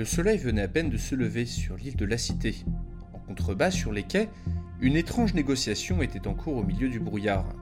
Le 0.00 0.06
soleil 0.06 0.38
venait 0.38 0.62
à 0.62 0.68
peine 0.68 0.88
de 0.88 0.96
se 0.96 1.14
lever 1.14 1.44
sur 1.44 1.76
l'île 1.76 1.94
de 1.94 2.06
la 2.06 2.16
Cité. 2.16 2.64
En 3.12 3.18
contrebas, 3.18 3.70
sur 3.70 3.92
les 3.92 4.02
quais, 4.02 4.30
une 4.80 4.96
étrange 4.96 5.34
négociation 5.34 6.00
était 6.00 6.26
en 6.26 6.32
cours 6.32 6.56
au 6.56 6.64
milieu 6.64 6.88
du 6.88 6.98
brouillard. 6.98 7.54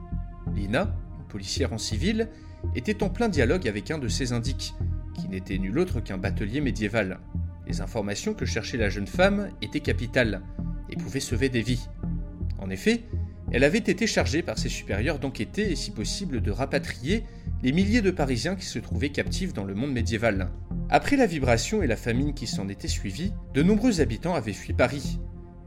Lina, 0.55 0.95
une 1.19 1.27
policière 1.27 1.73
en 1.73 1.77
civil, 1.77 2.29
était 2.75 3.03
en 3.03 3.09
plein 3.09 3.27
dialogue 3.27 3.67
avec 3.67 3.91
un 3.91 3.97
de 3.97 4.07
ses 4.07 4.31
indiques, 4.31 4.73
qui 5.15 5.27
n'était 5.27 5.57
nul 5.57 5.77
autre 5.77 5.99
qu'un 5.99 6.17
batelier 6.17 6.61
médiéval. 6.61 7.19
Les 7.67 7.81
informations 7.81 8.33
que 8.33 8.45
cherchait 8.45 8.77
la 8.77 8.87
jeune 8.87 9.05
femme 9.05 9.49
étaient 9.61 9.81
capitales 9.81 10.41
et 10.89 10.95
pouvaient 10.95 11.19
sauver 11.19 11.49
des 11.49 11.61
vies. 11.61 11.89
En 12.57 12.69
effet, 12.69 13.01
elle 13.51 13.65
avait 13.65 13.79
été 13.79 14.07
chargée 14.07 14.43
par 14.43 14.57
ses 14.57 14.69
supérieurs 14.69 15.19
d'enquêter 15.19 15.69
et 15.69 15.75
si 15.75 15.91
possible 15.91 16.39
de 16.39 16.51
rapatrier 16.51 17.25
les 17.63 17.73
milliers 17.73 18.01
de 18.01 18.11
Parisiens 18.11 18.55
qui 18.55 18.65
se 18.65 18.79
trouvaient 18.79 19.09
captifs 19.09 19.51
dans 19.51 19.65
le 19.65 19.75
monde 19.75 19.91
médiéval. 19.91 20.49
Après 20.91 21.17
la 21.17 21.27
vibration 21.27 21.83
et 21.83 21.87
la 21.87 21.95
famine 21.95 22.33
qui 22.33 22.47
s'en 22.47 22.67
étaient 22.67 22.87
suivies, 22.87 23.31
de 23.53 23.61
nombreux 23.61 24.01
habitants 24.01 24.33
avaient 24.33 24.53
fui 24.53 24.73
Paris 24.73 25.19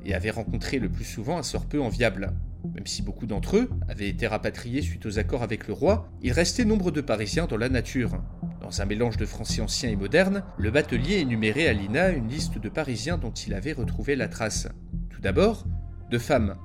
et 0.04 0.14
avaient 0.14 0.30
rencontré 0.30 0.80
le 0.80 0.88
plus 0.88 1.04
souvent 1.04 1.38
un 1.38 1.44
sort 1.44 1.66
peu 1.66 1.80
enviable. 1.80 2.32
Même 2.74 2.88
si 2.88 3.02
beaucoup 3.02 3.26
d'entre 3.26 3.56
eux 3.56 3.70
avaient 3.88 4.08
été 4.08 4.26
rapatriés 4.26 4.82
suite 4.82 5.06
aux 5.06 5.20
accords 5.20 5.44
avec 5.44 5.68
le 5.68 5.74
roi, 5.74 6.10
il 6.22 6.32
restait 6.32 6.64
nombre 6.64 6.90
de 6.90 7.00
Parisiens 7.00 7.46
dans 7.46 7.56
la 7.56 7.68
nature. 7.68 8.20
Dans 8.60 8.82
un 8.82 8.84
mélange 8.84 9.16
de 9.16 9.24
français 9.24 9.62
ancien 9.62 9.90
et 9.90 9.96
moderne, 9.96 10.42
le 10.58 10.72
batelier 10.72 11.18
énumérait 11.18 11.68
à 11.68 11.72
Lina 11.72 12.10
une 12.10 12.26
liste 12.26 12.58
de 12.58 12.68
Parisiens 12.68 13.16
dont 13.16 13.30
il 13.30 13.54
avait 13.54 13.74
retrouvé 13.74 14.16
la 14.16 14.26
trace. 14.26 14.66
Tout 15.10 15.20
d'abord, 15.20 15.66
de 16.10 16.18
femmes, 16.18 16.56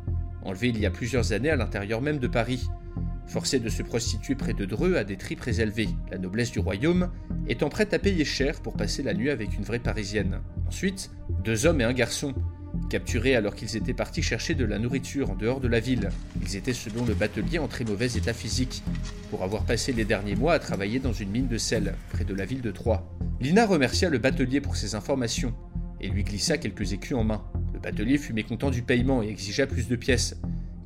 enlevées 0.43 0.69
il 0.69 0.79
y 0.79 0.87
a 0.87 0.91
plusieurs 0.91 1.31
années 1.31 1.51
à 1.51 1.55
l'intérieur 1.55 2.01
même 2.01 2.17
de 2.17 2.27
Paris, 2.27 2.67
forcées 3.27 3.59
de 3.59 3.69
se 3.69 3.83
prostituer 3.83 4.35
près 4.35 4.53
de 4.53 4.65
Dreux 4.65 4.95
à 4.95 5.03
des 5.03 5.17
prix 5.17 5.37
élevés, 5.59 5.89
la 6.11 6.17
noblesse 6.17 6.51
du 6.51 6.59
royaume 6.59 7.11
étant 7.47 7.69
prête 7.69 7.93
à 7.93 7.99
payer 7.99 8.25
cher 8.25 8.61
pour 8.61 8.73
passer 8.73 9.03
la 9.03 9.13
nuit 9.13 9.29
avec 9.29 9.55
une 9.55 9.63
vraie 9.63 9.79
Parisienne. 9.79 10.41
Ensuite, 10.67 11.11
deux 11.43 11.65
hommes 11.65 11.81
et 11.81 11.85
un 11.85 11.93
garçon, 11.93 12.33
capturés 12.89 13.35
alors 13.35 13.55
qu'ils 13.55 13.75
étaient 13.75 13.93
partis 13.93 14.21
chercher 14.21 14.55
de 14.55 14.65
la 14.65 14.79
nourriture 14.79 15.29
en 15.29 15.35
dehors 15.35 15.59
de 15.59 15.67
la 15.67 15.79
ville. 15.79 16.09
Ils 16.41 16.55
étaient 16.55 16.73
selon 16.73 17.05
le 17.05 17.13
batelier 17.13 17.59
en 17.59 17.67
très 17.67 17.83
mauvais 17.83 18.11
état 18.13 18.33
physique, 18.33 18.83
pour 19.29 19.43
avoir 19.43 19.65
passé 19.65 19.93
les 19.93 20.05
derniers 20.05 20.35
mois 20.35 20.53
à 20.53 20.59
travailler 20.59 20.99
dans 20.99 21.13
une 21.13 21.29
mine 21.29 21.47
de 21.47 21.57
sel, 21.57 21.95
près 22.09 22.23
de 22.23 22.33
la 22.33 22.45
ville 22.45 22.61
de 22.61 22.71
Troyes. 22.71 23.07
Lina 23.39 23.65
remercia 23.65 24.09
le 24.09 24.17
batelier 24.17 24.61
pour 24.61 24.75
ses 24.75 24.95
informations, 24.95 25.53
et 25.99 26.09
lui 26.09 26.23
glissa 26.23 26.57
quelques 26.57 26.93
écus 26.93 27.17
en 27.17 27.23
main. 27.23 27.43
Le 27.73 27.79
batelier 27.79 28.17
fut 28.17 28.33
mécontent 28.33 28.69
du 28.69 28.81
paiement 28.81 29.21
et 29.21 29.29
exigea 29.29 29.67
plus 29.67 29.87
de 29.87 29.95
pièces, 29.95 30.35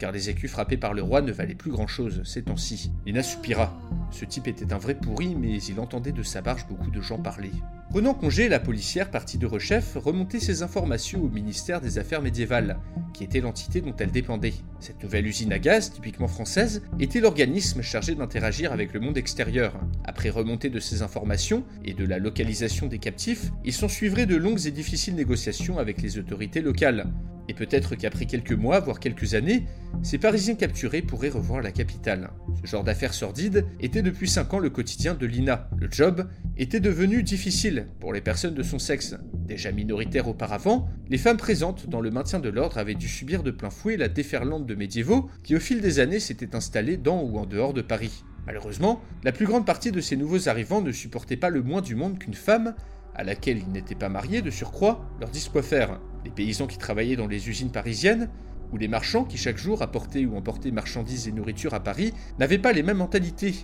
car 0.02 0.12
les 0.12 0.32
écus 0.32 0.50
frappés 0.50 0.78
par 0.78 0.96
le 0.96 1.04
roi 1.04 1.22
ne 1.22 1.32
valaient 1.32 1.54
plus 1.54 1.70
grand-chose 1.70 2.24
ces 2.26 2.42
temps-ci. 2.42 2.92
Lina 3.06 3.22
soupira. 3.22 3.72
Ce 4.10 4.26
type 4.26 4.48
était 4.48 4.74
un 4.74 4.80
vrai 4.80 4.96
pourri, 4.96 5.36
mais 5.36 5.62
il 5.62 5.80
entendait 5.80 6.12
de 6.12 6.24
sa 6.24 6.42
barge 6.42 6.66
beaucoup 6.68 6.90
de 6.90 7.02
gens 7.02 7.20
parler. 7.20 7.52
Prenant 7.92 8.14
congé, 8.14 8.48
la 8.48 8.62
policière 8.62 9.12
partie 9.12 9.38
de 9.38 9.46
Rechef 9.46 9.98
remontait 9.98 10.40
ses 10.40 10.64
informations 10.64 11.22
au 11.22 11.28
ministère 11.28 11.82
des 11.82 11.98
Affaires 11.98 12.22
médiévales, 12.22 12.80
qui 13.14 13.26
était 13.26 13.42
l'entité 13.42 13.82
dont 13.82 13.94
elle 14.00 14.12
dépendait. 14.12 14.54
Cette 14.80 15.04
nouvelle 15.04 15.28
usine 15.28 15.52
à 15.52 15.60
gaz, 15.60 15.92
typiquement 15.92 16.30
française, 16.30 16.84
était 17.02 17.20
l'organisme 17.20 17.82
chargé 17.82 18.16
d'interagir 18.16 18.72
avec 18.72 18.94
le 18.94 19.02
monde 19.02 19.18
extérieur. 19.18 19.78
Après 20.06 20.30
remontée 20.30 20.70
de 20.70 20.80
ces 20.80 21.02
informations 21.02 21.66
et 21.84 21.94
de 21.94 22.06
la 22.06 22.18
localisation 22.18 22.88
des 22.88 22.98
captifs, 22.98 23.52
il 23.66 23.74
s'en 23.74 23.90
suivrait 23.90 24.26
de 24.26 24.38
longues 24.38 24.66
et 24.66 24.72
difficiles 24.72 25.16
négociations 25.16 25.78
avec 25.78 26.02
les 26.02 26.18
autorités 26.18 26.62
locales. 26.62 27.12
Et 27.50 27.54
peut-être 27.54 27.96
qu'après 27.96 28.26
quelques 28.28 28.54
mois, 28.54 28.80
voire 28.80 29.02
quelques 29.02 29.34
années, 29.34 29.66
ces 30.04 30.18
Parisiens 30.18 30.56
capturés 30.56 31.02
pourraient 31.02 31.28
revoir 31.28 31.62
la 31.62 31.74
capitale. 31.74 32.30
Ce 32.64 32.70
genre 32.70 32.86
d'affaires 32.86 33.14
sordides 33.14 33.66
était 33.82 34.02
depuis 34.02 34.30
5 34.30 34.54
ans 34.54 34.60
le 34.60 34.70
quotidien 34.70 35.16
de 35.16 35.26
Lina. 35.26 35.70
Le 35.78 35.90
job 35.92 36.30
était 36.58 36.80
devenu 36.80 37.24
difficile 37.24 37.81
pour 38.00 38.14
les 38.14 38.22
personnes 38.22 38.54
de 38.54 38.64
son 38.64 38.80
sexe. 38.80 39.16
Déjà 39.34 39.72
minoritaires 39.72 40.28
auparavant, 40.28 40.90
les 41.10 41.18
femmes 41.18 41.38
présentes 41.38 41.90
dans 41.90 42.02
le 42.02 42.12
maintien 42.12 42.40
de 42.40 42.50
l'ordre 42.50 42.78
avaient 42.78 42.96
dû 42.96 43.08
subir 43.08 43.44
de 43.44 43.52
plein 43.52 43.70
fouet 43.70 43.98
la 43.98 44.08
déferlante 44.08 44.66
de 44.66 44.76
médiévaux 44.76 45.30
qui 45.44 45.56
au 45.56 45.60
fil 45.60 45.82
des 45.82 46.00
années 46.00 46.20
s'étaient 46.20 46.56
installés 46.56 46.98
dans 46.98 47.22
ou 47.22 47.38
en 47.38 47.46
dehors 47.46 47.74
de 47.74 47.82
Paris. 47.82 48.24
Malheureusement, 48.46 49.02
la 49.24 49.32
plus 49.32 49.46
grande 49.46 49.66
partie 49.66 49.92
de 49.92 50.02
ces 50.02 50.18
nouveaux 50.18 50.50
arrivants 50.50 50.82
ne 50.82 50.92
supportait 50.92 51.38
pas 51.38 51.50
le 51.50 51.62
moins 51.62 51.82
du 51.82 51.96
monde 51.96 52.18
qu'une 52.18 52.34
femme, 52.34 52.76
à 53.16 53.24
laquelle 53.24 53.58
ils 53.58 53.72
n'étaient 53.72 53.96
pas 53.96 54.10
mariés 54.10 54.42
de 54.42 54.50
surcroît, 54.50 55.06
leur 55.20 55.30
dise 55.30 55.50
quoi 55.50 55.62
faire. 55.62 56.00
Les 56.26 56.32
paysans 56.32 56.68
qui 56.68 56.78
travaillaient 56.78 57.16
dans 57.16 57.28
les 57.28 57.50
usines 57.50 57.72
parisiennes, 57.72 58.30
ou 58.72 58.78
les 58.78 58.88
marchands 58.88 59.26
qui 59.26 59.38
chaque 59.38 59.58
jour 59.58 59.82
apportaient 59.82 60.26
ou 60.26 60.36
emportaient 60.36 60.72
marchandises 60.72 61.28
et 61.28 61.32
nourriture 61.32 61.74
à 61.74 61.84
Paris, 61.84 62.14
n'avaient 62.40 62.58
pas 62.58 62.72
les 62.72 62.84
mêmes 62.84 62.98
mentalités, 62.98 63.56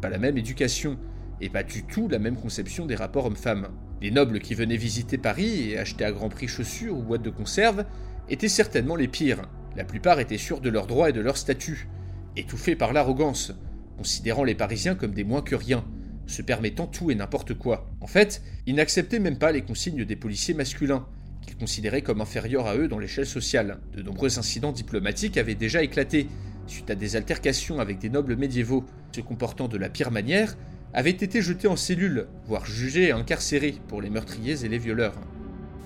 pas 0.00 0.08
la 0.08 0.18
même 0.18 0.38
éducation, 0.38 0.98
et 1.42 1.48
pas 1.48 1.64
du 1.64 1.82
tout 1.82 2.08
la 2.08 2.20
même 2.20 2.36
conception 2.36 2.86
des 2.86 2.94
rapports 2.94 3.26
hommes-femmes. 3.26 3.68
Les 4.00 4.12
nobles 4.12 4.38
qui 4.38 4.54
venaient 4.54 4.76
visiter 4.76 5.18
Paris 5.18 5.70
et 5.70 5.78
acheter 5.78 6.04
à 6.04 6.12
grand 6.12 6.28
prix 6.28 6.46
chaussures 6.46 6.96
ou 6.96 7.02
boîtes 7.02 7.22
de 7.22 7.30
conserve 7.30 7.84
étaient 8.30 8.48
certainement 8.48 8.94
les 8.94 9.08
pires. 9.08 9.42
La 9.76 9.84
plupart 9.84 10.20
étaient 10.20 10.38
sûrs 10.38 10.60
de 10.60 10.70
leurs 10.70 10.86
droits 10.86 11.10
et 11.10 11.12
de 11.12 11.20
leur 11.20 11.36
statut, 11.36 11.88
étouffés 12.36 12.76
par 12.76 12.92
l'arrogance, 12.92 13.52
considérant 13.96 14.44
les 14.44 14.54
Parisiens 14.54 14.94
comme 14.94 15.14
des 15.14 15.24
moins 15.24 15.42
que 15.42 15.56
rien, 15.56 15.84
se 16.26 16.42
permettant 16.42 16.86
tout 16.86 17.10
et 17.10 17.16
n'importe 17.16 17.54
quoi. 17.54 17.90
En 18.00 18.06
fait, 18.06 18.42
ils 18.66 18.76
n'acceptaient 18.76 19.18
même 19.18 19.38
pas 19.38 19.50
les 19.50 19.62
consignes 19.62 20.04
des 20.04 20.16
policiers 20.16 20.54
masculins, 20.54 21.06
qu'ils 21.40 21.56
considéraient 21.56 22.02
comme 22.02 22.20
inférieurs 22.20 22.68
à 22.68 22.76
eux 22.76 22.86
dans 22.86 23.00
l'échelle 23.00 23.26
sociale. 23.26 23.80
De 23.92 24.02
nombreux 24.02 24.38
incidents 24.38 24.70
diplomatiques 24.70 25.36
avaient 25.38 25.56
déjà 25.56 25.82
éclaté, 25.82 26.28
suite 26.68 26.90
à 26.90 26.94
des 26.94 27.16
altercations 27.16 27.80
avec 27.80 27.98
des 27.98 28.10
nobles 28.10 28.36
médiévaux, 28.36 28.84
se 29.10 29.20
comportant 29.20 29.66
de 29.66 29.76
la 29.76 29.88
pire 29.88 30.12
manière, 30.12 30.56
avaient 30.94 31.10
été 31.10 31.40
jetés 31.40 31.68
en 31.68 31.76
cellule, 31.76 32.26
voire 32.46 32.66
jugés 32.66 33.08
et 33.08 33.12
incarcérés 33.12 33.76
pour 33.88 34.02
les 34.02 34.10
meurtriers 34.10 34.64
et 34.64 34.68
les 34.68 34.78
violeurs. 34.78 35.14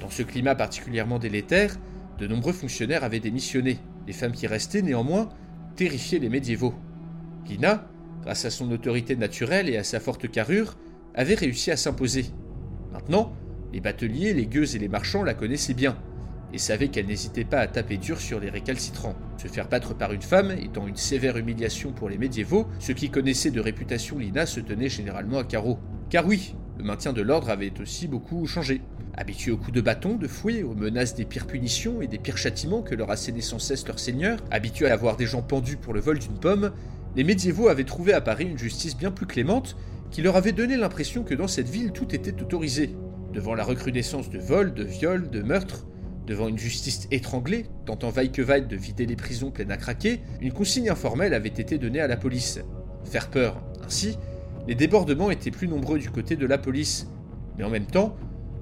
Dans 0.00 0.10
ce 0.10 0.22
climat 0.22 0.54
particulièrement 0.54 1.18
délétère, 1.18 1.76
de 2.18 2.26
nombreux 2.26 2.52
fonctionnaires 2.52 3.04
avaient 3.04 3.20
démissionné. 3.20 3.78
Les 4.06 4.12
femmes 4.12 4.32
qui 4.32 4.46
restaient, 4.46 4.82
néanmoins, 4.82 5.28
terrifiaient 5.76 6.18
les 6.18 6.28
médiévaux. 6.28 6.74
Lina, 7.46 7.88
grâce 8.22 8.44
à 8.44 8.50
son 8.50 8.70
autorité 8.72 9.16
naturelle 9.16 9.68
et 9.68 9.76
à 9.76 9.84
sa 9.84 10.00
forte 10.00 10.30
carrure, 10.30 10.76
avait 11.14 11.34
réussi 11.34 11.70
à 11.70 11.76
s'imposer. 11.76 12.26
Maintenant, 12.92 13.32
les 13.72 13.80
bateliers, 13.80 14.32
les 14.32 14.46
gueuses 14.46 14.76
et 14.76 14.78
les 14.78 14.88
marchands 14.88 15.22
la 15.22 15.34
connaissaient 15.34 15.74
bien, 15.74 15.96
et 16.52 16.58
savaient 16.58 16.88
qu'elle 16.88 17.06
n'hésitait 17.06 17.44
pas 17.44 17.58
à 17.58 17.66
taper 17.66 17.96
dur 17.96 18.20
sur 18.20 18.40
les 18.40 18.50
récalcitrants. 18.50 19.16
Se 19.36 19.48
faire 19.48 19.68
battre 19.68 19.94
par 19.94 20.12
une 20.12 20.22
femme 20.22 20.52
étant 20.52 20.86
une 20.86 20.96
sévère 20.96 21.36
humiliation 21.36 21.92
pour 21.92 22.08
les 22.08 22.18
médiévaux, 22.18 22.66
ceux 22.78 22.94
qui 22.94 23.10
connaissaient 23.10 23.50
de 23.50 23.60
réputation 23.60 24.18
Lina 24.18 24.46
se 24.46 24.60
tenaient 24.60 24.88
généralement 24.88 25.38
à 25.38 25.44
carreau. 25.44 25.78
Car 26.10 26.26
oui, 26.26 26.54
le 26.78 26.84
maintien 26.84 27.12
de 27.12 27.22
l'ordre 27.22 27.50
avait 27.50 27.72
aussi 27.80 28.06
beaucoup 28.06 28.46
changé. 28.46 28.82
Habitués 29.16 29.50
aux 29.50 29.56
coups 29.56 29.72
de 29.72 29.80
bâton, 29.80 30.16
de 30.16 30.28
fouet, 30.28 30.62
aux 30.62 30.74
menaces 30.74 31.14
des 31.14 31.24
pires 31.24 31.46
punitions 31.46 32.02
et 32.02 32.06
des 32.06 32.18
pires 32.18 32.36
châtiments 32.36 32.82
que 32.82 32.94
leur 32.94 33.10
assénaient 33.10 33.40
sans 33.40 33.58
cesse 33.58 33.86
leurs 33.88 33.98
seigneurs, 33.98 34.38
habitués 34.50 34.90
à 34.90 34.92
avoir 34.92 35.16
des 35.16 35.26
gens 35.26 35.42
pendus 35.42 35.78
pour 35.78 35.94
le 35.94 36.00
vol 36.00 36.18
d'une 36.18 36.38
pomme, 36.38 36.72
les 37.16 37.24
médiévaux 37.24 37.68
avaient 37.68 37.84
trouvé 37.84 38.12
à 38.12 38.20
Paris 38.20 38.44
une 38.44 38.58
justice 38.58 38.96
bien 38.96 39.10
plus 39.10 39.26
clémente 39.26 39.76
qui 40.10 40.22
leur 40.22 40.36
avait 40.36 40.52
donné 40.52 40.76
l'impression 40.76 41.24
que 41.24 41.34
dans 41.34 41.48
cette 41.48 41.68
ville 41.68 41.92
tout 41.92 42.14
était 42.14 42.42
autorisé. 42.42 42.94
Devant 43.32 43.54
la 43.54 43.64
recrudescence 43.64 44.30
de 44.30 44.38
vols, 44.38 44.74
de 44.74 44.84
viols, 44.84 45.30
de 45.30 45.42
meurtres, 45.42 45.86
devant 46.26 46.48
une 46.48 46.58
justice 46.58 47.08
étranglée, 47.10 47.66
tentant 47.84 48.10
vaille 48.10 48.32
que 48.32 48.42
vaille 48.42 48.66
de 48.66 48.76
vider 48.76 49.06
les 49.06 49.16
prisons 49.16 49.50
pleines 49.50 49.70
à 49.70 49.76
craquer, 49.76 50.20
une 50.40 50.52
consigne 50.52 50.90
informelle 50.90 51.34
avait 51.34 51.48
été 51.48 51.78
donnée 51.78 52.00
à 52.00 52.08
la 52.08 52.16
police. 52.16 52.60
Faire 53.04 53.30
peur. 53.30 53.62
Ainsi, 53.84 54.18
les 54.66 54.74
débordements 54.74 55.30
étaient 55.30 55.50
plus 55.50 55.68
nombreux 55.68 55.98
du 55.98 56.10
côté 56.10 56.36
de 56.36 56.46
la 56.46 56.58
police. 56.58 57.06
Mais 57.56 57.64
en 57.64 57.70
même 57.70 57.86
temps, 57.86 58.16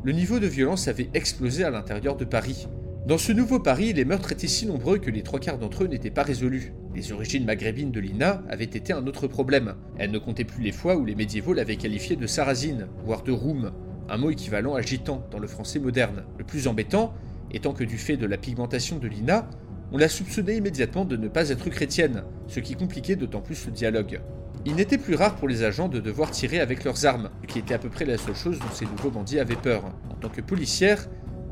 le 0.04 0.12
niveau 0.12 0.38
de 0.38 0.46
violence 0.46 0.86
avait 0.86 1.08
explosé 1.14 1.64
à 1.64 1.70
l'intérieur 1.70 2.16
de 2.16 2.26
Paris. 2.26 2.68
Dans 3.06 3.18
ce 3.18 3.32
nouveau 3.32 3.58
Paris, 3.58 3.92
les 3.92 4.04
meurtres 4.04 4.32
étaient 4.32 4.46
si 4.46 4.66
nombreux 4.66 4.98
que 4.98 5.10
les 5.10 5.22
trois 5.22 5.40
quarts 5.40 5.58
d'entre 5.58 5.84
eux 5.84 5.88
n'étaient 5.88 6.10
pas 6.10 6.22
résolus. 6.22 6.72
Les 6.94 7.12
origines 7.12 7.44
maghrébines 7.44 7.90
de 7.90 8.00
Lina 8.00 8.42
avaient 8.48 8.64
été 8.64 8.92
un 8.92 9.06
autre 9.06 9.26
problème. 9.26 9.74
Elle 9.98 10.10
ne 10.10 10.18
comptait 10.18 10.44
plus 10.44 10.62
les 10.62 10.72
fois 10.72 10.96
où 10.96 11.04
les 11.04 11.14
médiévaux 11.14 11.54
l'avaient 11.54 11.76
qualifiée 11.76 12.16
de 12.16 12.26
sarrasine, 12.26 12.86
voire 13.04 13.22
de 13.22 13.32
roum, 13.32 13.72
un 14.08 14.18
mot 14.18 14.30
équivalent 14.30 14.74
à 14.74 14.82
gitan 14.82 15.26
dans 15.30 15.38
le 15.38 15.46
français 15.46 15.78
moderne. 15.78 16.24
Le 16.38 16.44
plus 16.44 16.68
embêtant 16.68 17.14
étant 17.52 17.72
que 17.72 17.84
du 17.84 17.98
fait 17.98 18.16
de 18.16 18.26
la 18.26 18.36
pigmentation 18.36 18.98
de 18.98 19.08
Lina, 19.08 19.48
on 19.92 19.98
la 19.98 20.08
soupçonnait 20.08 20.56
immédiatement 20.56 21.04
de 21.04 21.16
ne 21.16 21.28
pas 21.28 21.50
être 21.50 21.68
chrétienne, 21.70 22.24
ce 22.48 22.60
qui 22.60 22.74
compliquait 22.74 23.16
d'autant 23.16 23.40
plus 23.40 23.66
le 23.66 23.72
dialogue. 23.72 24.20
Il 24.66 24.76
n'était 24.76 24.98
plus 24.98 25.14
rare 25.14 25.36
pour 25.36 25.46
les 25.46 25.62
agents 25.62 25.88
de 25.88 26.00
devoir 26.00 26.30
tirer 26.30 26.58
avec 26.58 26.84
leurs 26.84 27.04
armes, 27.04 27.30
qui 27.46 27.58
était 27.58 27.74
à 27.74 27.78
peu 27.78 27.90
près 27.90 28.04
la 28.04 28.18
seule 28.18 28.34
chose 28.34 28.58
dont 28.58 28.72
ces 28.72 28.86
nouveaux 28.86 29.10
bandits 29.10 29.38
avaient 29.38 29.56
peur. 29.56 29.84
En 30.10 30.14
tant 30.14 30.30
que 30.30 30.40
policière, 30.40 31.06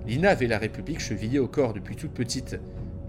Lina 0.07 0.31
avait 0.31 0.47
la 0.47 0.59
République 0.59 1.01
chevillée 1.01 1.39
au 1.39 1.47
corps 1.47 1.75
depuis 1.75 1.95
toute 1.95 2.13
petite, 2.13 2.59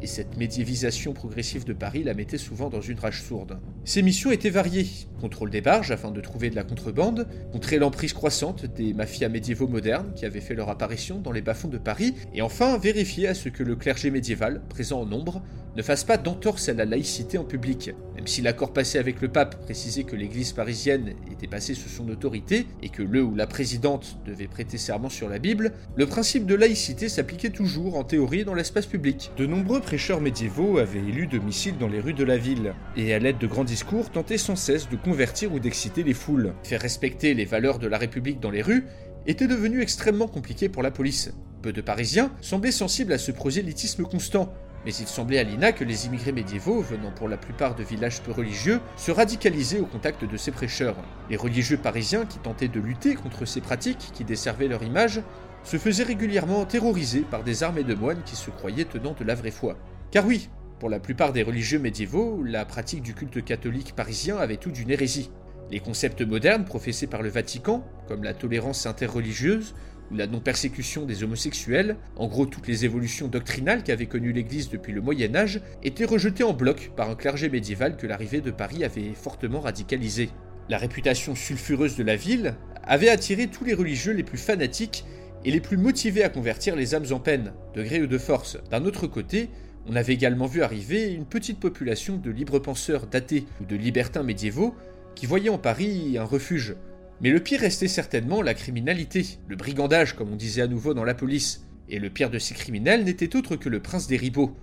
et 0.04 0.08
cette 0.08 0.36
médiévisation 0.36 1.14
progressive 1.14 1.64
de 1.64 1.72
Paris 1.72 2.04
la 2.04 2.14
mettait 2.14 2.38
souvent 2.38 2.70
dans 2.70 2.82
une 2.82 3.00
rage 3.00 3.24
sourde. 3.24 3.60
Ses 3.86 4.02
missions 4.02 4.32
étaient 4.32 4.50
variées 4.50 4.86
contrôle 5.24 5.50
des 5.50 5.62
barges 5.62 5.92
afin 5.92 6.12
de 6.12 6.20
trouver 6.20 6.50
de 6.50 6.56
la 6.56 6.66
contrebande, 6.66 7.26
contrer 7.54 7.80
l'emprise 7.80 8.12
croissante 8.12 8.66
des 8.66 8.94
mafias 8.94 9.30
médiévaux 9.30 9.70
modernes 9.70 10.12
qui 10.18 10.26
avaient 10.26 10.42
fait 10.42 10.54
leur 10.54 10.70
apparition 10.70 11.20
dans 11.20 11.32
les 11.32 11.42
bas-fonds 11.42 11.70
de 11.70 11.78
Paris, 11.78 12.14
et 12.34 12.42
enfin 12.42 12.78
vérifier 12.78 13.30
à 13.30 13.34
ce 13.34 13.48
que 13.48 13.64
le 13.64 13.78
clergé 13.78 14.12
médiéval, 14.12 14.62
présent 14.68 15.00
en 15.00 15.06
nombre, 15.06 15.42
ne 15.78 15.82
fasse 15.82 16.04
pas 16.04 16.18
d'entorse 16.18 16.70
à 16.70 16.74
la 16.74 16.86
laïcité 16.86 17.38
en 17.38 17.46
public. 17.46 17.92
Même 18.16 18.28
si 18.28 18.42
l'accord 18.42 18.74
passé 18.74 19.00
avec 19.00 19.22
le 19.22 19.30
pape 19.30 19.64
précisait 19.64 20.04
que 20.04 20.16
l'église 20.16 20.52
parisienne 20.52 21.14
était 21.32 21.48
passée 21.48 21.74
sous 21.74 21.90
son 21.90 22.10
autorité 22.10 22.68
et 22.84 22.90
que 22.90 23.02
le 23.02 23.24
ou 23.24 23.34
la 23.34 23.48
présidente 23.48 24.18
devait 24.26 24.48
prêter 24.48 24.78
serment 24.78 25.10
sur 25.10 25.30
la 25.30 25.40
Bible, 25.40 25.72
le 25.96 26.06
principe 26.06 26.46
de 26.46 26.54
laïcité 26.54 27.10
s'appliquait 27.10 27.50
toujours 27.50 27.98
en 27.98 28.04
théorie 28.04 28.44
dans 28.44 28.54
l'espace 28.54 28.86
public. 28.86 29.32
De 29.38 29.46
nombreux 29.46 29.80
prêcheurs 29.94 30.22
médiévaux 30.22 30.80
avaient 30.80 30.98
élu 30.98 31.28
domicile 31.28 31.78
dans 31.78 31.88
les 31.88 32.00
rues 32.00 32.16
de 32.16 32.24
la 32.24 32.36
ville, 32.36 32.74
et 32.98 33.14
à 33.14 33.20
l'aide 33.20 33.38
de 33.38 33.46
grands 33.46 33.64
discours 33.64 34.10
tentaient 34.10 34.40
sans 34.40 34.56
cesse 34.56 34.90
de 34.90 34.96
convertir 34.96 35.54
ou 35.54 35.60
d'exciter 35.60 36.02
les 36.02 36.16
foules. 36.16 36.56
Faire 36.64 36.82
respecter 36.82 37.36
les 37.36 37.46
valeurs 37.46 37.78
de 37.78 37.86
la 37.86 38.00
République 38.00 38.40
dans 38.40 38.50
les 38.50 38.64
rues 38.64 38.88
était 39.28 39.46
devenu 39.46 39.84
extrêmement 39.84 40.28
compliqué 40.28 40.68
pour 40.68 40.82
la 40.82 40.90
police. 40.90 41.32
Peu 41.62 41.72
de 41.72 41.80
Parisiens 41.80 42.32
semblaient 42.42 42.72
sensibles 42.72 43.14
à 43.14 43.20
ce 43.20 43.32
prosélytisme 43.32 44.02
constant, 44.02 44.52
mais 44.84 44.96
il 44.96 45.06
semblait 45.06 45.38
à 45.38 45.44
Lina 45.44 45.74
que 45.74 45.84
les 45.84 46.08
immigrés 46.08 46.32
médiévaux, 46.32 46.82
venant 46.82 47.12
pour 47.12 47.30
la 47.30 47.38
plupart 47.38 47.76
de 47.76 47.84
villages 47.84 48.24
peu 48.24 48.32
religieux, 48.32 48.82
se 48.98 49.12
radicalisaient 49.12 49.80
au 49.80 49.86
contact 49.86 50.26
de 50.26 50.38
ces 50.38 50.50
prêcheurs. 50.50 50.96
Les 51.30 51.38
religieux 51.38 51.78
parisiens 51.78 52.26
qui 52.26 52.40
tentaient 52.40 52.68
de 52.68 52.80
lutter 52.80 53.14
contre 53.14 53.46
ces 53.46 53.62
pratiques 53.62 54.10
qui 54.16 54.24
desservaient 54.24 54.68
leur 54.68 54.82
image 54.82 55.22
se 55.64 55.78
faisaient 55.78 56.04
régulièrement 56.04 56.66
terroriser 56.66 57.22
par 57.22 57.44
des 57.44 57.64
armées 57.64 57.84
de 57.84 57.96
moines 57.96 58.24
qui 58.26 58.36
se 58.36 58.50
croyaient 58.50 58.86
tenant 58.86 59.16
de 59.18 59.24
la 59.24 59.36
vraie 59.36 59.52
foi. 59.52 59.78
Car 60.12 60.26
oui, 60.26 60.50
pour 60.80 60.90
la 60.90 61.00
plupart 61.00 61.34
des 61.34 61.44
religieux 61.44 61.80
médiévaux, 61.80 62.44
la 62.44 62.66
pratique 62.66 63.02
du 63.02 63.14
culte 63.14 63.44
catholique 63.44 63.96
parisien 63.96 64.38
avait 64.38 64.58
tout 64.58 64.72
d'une 64.72 64.92
hérésie. 64.92 65.32
Les 65.72 65.80
concepts 65.80 66.22
modernes 66.22 66.66
professés 66.66 67.08
par 67.08 67.22
le 67.22 67.30
Vatican, 67.30 67.86
comme 68.08 68.24
la 68.24 68.34
tolérance 68.34 68.86
interreligieuse 68.86 69.74
ou 70.12 70.16
la 70.16 70.28
non-persécution 70.28 71.06
des 71.06 71.24
homosexuels, 71.24 71.96
en 72.18 72.28
gros 72.28 72.46
toutes 72.46 72.68
les 72.68 72.84
évolutions 72.84 73.30
doctrinales 73.30 73.84
qu'avait 73.84 74.08
connues 74.08 74.34
l'Église 74.34 74.70
depuis 74.70 74.92
le 74.92 75.02
Moyen 75.02 75.34
Âge, 75.36 75.62
étaient 75.84 76.06
rejetés 76.06 76.44
en 76.44 76.54
bloc 76.54 76.92
par 76.98 77.10
un 77.10 77.16
clergé 77.16 77.50
médiéval 77.50 77.96
que 77.96 78.06
l'arrivée 78.06 78.42
de 78.42 78.52
Paris 78.52 78.84
avait 78.84 79.14
fortement 79.14 79.62
radicalisé. 79.62 80.30
La 80.70 80.78
réputation 80.78 81.34
sulfureuse 81.34 81.96
de 81.96 82.04
la 82.04 82.18
ville 82.18 82.56
avait 82.84 83.10
attiré 83.10 83.48
tous 83.48 83.64
les 83.64 83.74
religieux 83.74 84.14
les 84.14 84.24
plus 84.24 84.38
fanatiques 84.38 85.06
et 85.46 85.52
les 85.52 85.60
plus 85.60 85.78
motivés 85.78 86.24
à 86.24 86.30
convertir 86.30 86.76
les 86.76 86.96
âmes 86.96 87.12
en 87.12 87.20
peine, 87.20 87.54
de 87.76 87.84
gré 87.84 88.02
ou 88.02 88.08
de 88.08 88.18
force. 88.18 88.58
D'un 88.72 88.86
autre 88.86 89.08
côté, 89.08 89.50
on 89.88 89.96
avait 89.96 90.14
également 90.14 90.46
vu 90.46 90.62
arriver 90.64 91.12
une 91.12 91.26
petite 91.26 91.60
population 91.60 92.18
de 92.18 92.32
libres 92.32 92.60
penseurs 92.60 93.08
datés 93.08 93.46
ou 93.62 93.66
de 93.66 93.76
libertins 93.76 94.24
médiévaux 94.24 94.76
qui 95.16 95.26
voyaient 95.26 95.50
en 95.50 95.58
Paris 95.58 96.18
un 96.18 96.24
refuge. 96.24 96.76
Mais 97.22 97.30
le 97.30 97.42
pire 97.42 97.62
restait 97.62 97.88
certainement 97.88 98.42
la 98.42 98.54
criminalité, 98.54 99.26
le 99.48 99.56
brigandage 99.56 100.16
comme 100.16 100.32
on 100.32 100.36
disait 100.36 100.62
à 100.62 100.68
nouveau 100.68 100.94
dans 100.94 101.04
la 101.04 101.14
police. 101.14 101.66
Et 101.90 102.00
le 102.00 102.10
pire 102.10 102.30
de 102.30 102.40
ces 102.40 102.54
criminels 102.54 103.04
n'était 103.04 103.36
autre 103.36 103.56
que 103.56 103.70
le 103.70 103.82
prince 103.82 104.08
des 104.08 104.18
ribots, 104.18 104.56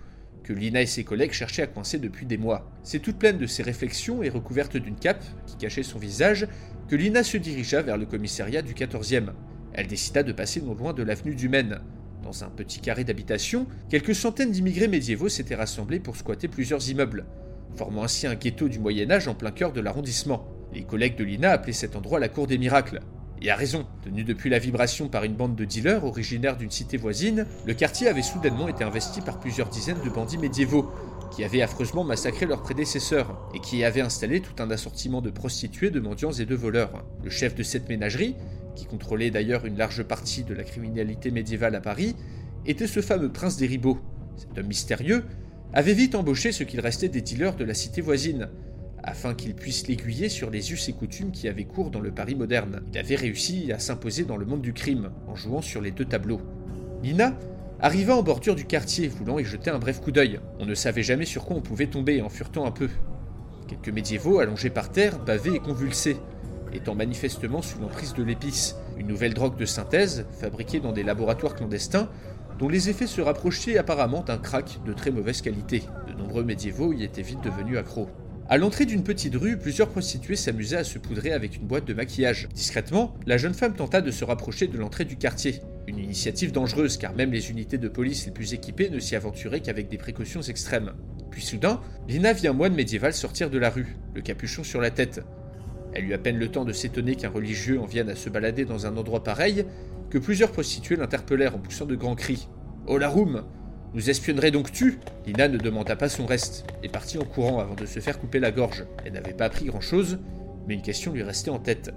que 0.42 0.52
Lina 0.54 0.80
et 0.80 0.86
ses 0.86 1.04
collègues 1.04 1.32
cherchaient 1.32 1.62
à 1.62 1.66
coincer 1.66 1.98
depuis 1.98 2.26
des 2.26 2.38
mois. 2.38 2.70
C'est 2.82 2.98
toute 2.98 3.18
pleine 3.18 3.38
de 3.38 3.46
ces 3.46 3.62
réflexions 3.62 4.22
et 4.22 4.30
recouverte 4.30 4.76
d'une 4.76 4.96
cape 4.96 5.22
qui 5.46 5.56
cachait 5.56 5.82
son 5.82 5.98
visage 5.98 6.48
que 6.88 6.96
Lina 6.96 7.22
se 7.22 7.36
dirigea 7.36 7.82
vers 7.82 7.98
le 7.98 8.06
commissariat 8.06 8.62
du 8.62 8.72
14e. 8.72 9.32
Elle 9.72 9.86
décida 9.86 10.22
de 10.22 10.32
passer 10.32 10.60
non 10.60 10.74
loin 10.74 10.92
de 10.92 11.02
l'avenue 11.02 11.34
du 11.34 11.48
Maine, 11.48 11.80
dans 12.22 12.44
un 12.44 12.48
petit 12.48 12.80
carré 12.80 13.04
d'habitation, 13.04 13.66
quelques 13.88 14.14
centaines 14.14 14.52
d'immigrés 14.52 14.88
médiévaux 14.88 15.28
s'étaient 15.28 15.54
rassemblés 15.54 16.00
pour 16.00 16.16
squatter 16.16 16.48
plusieurs 16.48 16.88
immeubles, 16.88 17.24
formant 17.76 18.04
ainsi 18.04 18.26
un 18.26 18.34
ghetto 18.34 18.68
du 18.68 18.78
Moyen 18.78 19.10
Âge 19.10 19.28
en 19.28 19.34
plein 19.34 19.50
cœur 19.50 19.72
de 19.72 19.80
l'arrondissement. 19.80 20.46
Les 20.72 20.82
collègues 20.82 21.16
de 21.16 21.24
Lina 21.24 21.52
appelaient 21.52 21.72
cet 21.72 21.96
endroit 21.96 22.20
la 22.20 22.28
cour 22.28 22.46
des 22.46 22.58
miracles. 22.58 23.00
Et 23.42 23.50
à 23.50 23.56
raison, 23.56 23.86
tenu 24.02 24.22
depuis 24.22 24.50
la 24.50 24.58
vibration 24.58 25.08
par 25.08 25.24
une 25.24 25.34
bande 25.34 25.56
de 25.56 25.64
dealers 25.64 26.04
originaires 26.04 26.58
d'une 26.58 26.70
cité 26.70 26.98
voisine, 26.98 27.46
le 27.66 27.72
quartier 27.72 28.06
avait 28.06 28.20
soudainement 28.20 28.68
été 28.68 28.84
investi 28.84 29.22
par 29.22 29.40
plusieurs 29.40 29.70
dizaines 29.70 30.02
de 30.04 30.10
bandits 30.10 30.36
médiévaux, 30.36 30.92
qui 31.34 31.42
avaient 31.42 31.62
affreusement 31.62 32.04
massacré 32.04 32.44
leurs 32.44 32.62
prédécesseurs, 32.62 33.48
et 33.54 33.60
qui 33.60 33.82
avaient 33.82 34.02
installé 34.02 34.40
tout 34.40 34.62
un 34.62 34.70
assortiment 34.70 35.22
de 35.22 35.30
prostituées, 35.30 35.90
de 35.90 36.00
mendiants 36.00 36.32
et 36.32 36.44
de 36.44 36.54
voleurs. 36.54 37.02
Le 37.24 37.30
chef 37.30 37.54
de 37.54 37.62
cette 37.62 37.88
ménagerie, 37.88 38.36
qui 38.74 38.86
contrôlait 38.86 39.30
d'ailleurs 39.30 39.66
une 39.66 39.76
large 39.76 40.02
partie 40.02 40.44
de 40.44 40.54
la 40.54 40.64
criminalité 40.64 41.30
médiévale 41.30 41.74
à 41.74 41.80
Paris, 41.80 42.16
était 42.66 42.86
ce 42.86 43.00
fameux 43.00 43.30
prince 43.30 43.56
des 43.56 43.66
ribots. 43.66 43.98
Cet 44.36 44.58
homme 44.58 44.66
mystérieux 44.66 45.24
avait 45.72 45.94
vite 45.94 46.14
embauché 46.14 46.52
ce 46.52 46.64
qu'il 46.64 46.80
restait 46.80 47.08
des 47.08 47.20
dealers 47.20 47.56
de 47.56 47.64
la 47.64 47.74
cité 47.74 48.00
voisine, 48.00 48.48
afin 49.02 49.34
qu'il 49.34 49.54
puisse 49.54 49.86
l'aiguiller 49.86 50.28
sur 50.28 50.50
les 50.50 50.72
us 50.72 50.88
et 50.88 50.92
coutumes 50.92 51.30
qui 51.30 51.48
avaient 51.48 51.64
cours 51.64 51.90
dans 51.90 52.00
le 52.00 52.10
Paris 52.10 52.34
moderne. 52.34 52.82
Il 52.92 52.98
avait 52.98 53.16
réussi 53.16 53.72
à 53.72 53.78
s'imposer 53.78 54.24
dans 54.24 54.36
le 54.36 54.46
monde 54.46 54.62
du 54.62 54.72
crime, 54.72 55.10
en 55.26 55.34
jouant 55.34 55.62
sur 55.62 55.80
les 55.80 55.90
deux 55.90 56.04
tableaux. 56.04 56.40
Nina 57.02 57.38
arriva 57.80 58.16
en 58.16 58.22
bordure 58.22 58.54
du 58.54 58.64
quartier, 58.64 59.08
voulant 59.08 59.38
y 59.38 59.44
jeter 59.44 59.70
un 59.70 59.78
bref 59.78 60.00
coup 60.00 60.10
d'œil. 60.10 60.40
On 60.58 60.66
ne 60.66 60.74
savait 60.74 61.02
jamais 61.02 61.24
sur 61.24 61.44
quoi 61.44 61.56
on 61.56 61.62
pouvait 61.62 61.86
tomber 61.86 62.20
en 62.20 62.28
furetant 62.28 62.66
un 62.66 62.72
peu. 62.72 62.88
Quelques 63.68 63.88
médiévaux 63.88 64.40
allongés 64.40 64.70
par 64.70 64.90
terre, 64.90 65.18
bavaient 65.18 65.56
et 65.56 65.60
convulsés 65.60 66.16
étant 66.72 66.94
manifestement 66.94 67.62
sous 67.62 67.78
l'emprise 67.80 68.14
de 68.14 68.22
l'épice, 68.22 68.76
une 68.96 69.08
nouvelle 69.08 69.34
drogue 69.34 69.56
de 69.56 69.64
synthèse 69.64 70.26
fabriquée 70.40 70.80
dans 70.80 70.92
des 70.92 71.02
laboratoires 71.02 71.54
clandestins 71.54 72.08
dont 72.58 72.68
les 72.68 72.90
effets 72.90 73.06
se 73.06 73.22
rapprochaient 73.22 73.78
apparemment 73.78 74.22
d'un 74.22 74.36
crack 74.36 74.78
de 74.84 74.92
très 74.92 75.10
mauvaise 75.10 75.40
qualité. 75.40 75.82
De 76.06 76.12
nombreux 76.12 76.44
médiévaux 76.44 76.92
y 76.92 77.02
étaient 77.02 77.22
vite 77.22 77.42
devenus 77.42 77.78
accros. 77.78 78.08
À 78.50 78.58
l'entrée 78.58 78.84
d'une 78.84 79.04
petite 79.04 79.36
rue, 79.36 79.56
plusieurs 79.56 79.88
prostituées 79.88 80.36
s'amusaient 80.36 80.76
à 80.76 80.84
se 80.84 80.98
poudrer 80.98 81.32
avec 81.32 81.56
une 81.56 81.66
boîte 81.66 81.86
de 81.86 81.94
maquillage. 81.94 82.48
Discrètement, 82.52 83.14
la 83.24 83.38
jeune 83.38 83.54
femme 83.54 83.74
tenta 83.74 84.02
de 84.02 84.10
se 84.10 84.24
rapprocher 84.24 84.66
de 84.66 84.76
l'entrée 84.76 85.04
du 85.04 85.16
quartier. 85.16 85.60
Une 85.86 85.98
initiative 85.98 86.52
dangereuse 86.52 86.98
car 86.98 87.14
même 87.14 87.32
les 87.32 87.50
unités 87.50 87.78
de 87.78 87.88
police 87.88 88.26
les 88.26 88.32
plus 88.32 88.52
équipées 88.52 88.90
ne 88.90 88.98
s'y 88.98 89.16
aventuraient 89.16 89.60
qu'avec 89.60 89.88
des 89.88 89.98
précautions 89.98 90.42
extrêmes. 90.42 90.92
Puis 91.30 91.42
soudain, 91.42 91.80
Lina 92.08 92.32
vit 92.32 92.48
un 92.48 92.52
moine 92.52 92.74
médiéval 92.74 93.14
sortir 93.14 93.50
de 93.50 93.58
la 93.58 93.70
rue, 93.70 93.96
le 94.14 94.20
capuchon 94.20 94.64
sur 94.64 94.80
la 94.80 94.90
tête. 94.90 95.22
Elle 95.92 96.04
eut 96.04 96.14
à 96.14 96.18
peine 96.18 96.38
le 96.38 96.48
temps 96.48 96.64
de 96.64 96.72
s'étonner 96.72 97.16
qu'un 97.16 97.30
religieux 97.30 97.80
en 97.80 97.86
vienne 97.86 98.08
à 98.08 98.16
se 98.16 98.28
balader 98.28 98.64
dans 98.64 98.86
un 98.86 98.96
endroit 98.96 99.24
pareil, 99.24 99.64
que 100.10 100.18
plusieurs 100.18 100.52
prostituées 100.52 100.96
l'interpellèrent 100.96 101.56
en 101.56 101.58
poussant 101.58 101.86
de 101.86 101.96
grands 101.96 102.14
cris. 102.14 102.48
Oh 102.86 102.98
la 102.98 103.08
room 103.08 103.44
Nous 103.94 104.10
espionnerais 104.10 104.50
donc 104.50 104.72
tu? 104.72 104.98
Lina 105.26 105.48
ne 105.48 105.58
demanda 105.58 105.96
pas 105.96 106.08
son 106.08 106.26
reste, 106.26 106.64
et 106.82 106.88
partit 106.88 107.18
en 107.18 107.24
courant 107.24 107.58
avant 107.60 107.74
de 107.74 107.86
se 107.86 108.00
faire 108.00 108.18
couper 108.18 108.40
la 108.40 108.52
gorge. 108.52 108.84
Elle 109.04 109.14
n'avait 109.14 109.34
pas 109.34 109.46
appris 109.46 109.66
grand-chose, 109.66 110.18
mais 110.66 110.74
une 110.74 110.82
question 110.82 111.12
lui 111.12 111.22
restait 111.22 111.50
en 111.50 111.58
tête. 111.58 111.92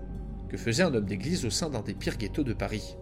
Que 0.49 0.57
faisait 0.57 0.83
un 0.83 0.93
homme 0.93 1.05
d'église 1.05 1.45
au 1.45 1.49
sein 1.49 1.69
d'un 1.69 1.81
des 1.81 1.93
pires 1.93 2.17
ghettos 2.17 2.43
de 2.43 2.53
Paris? 2.53 2.95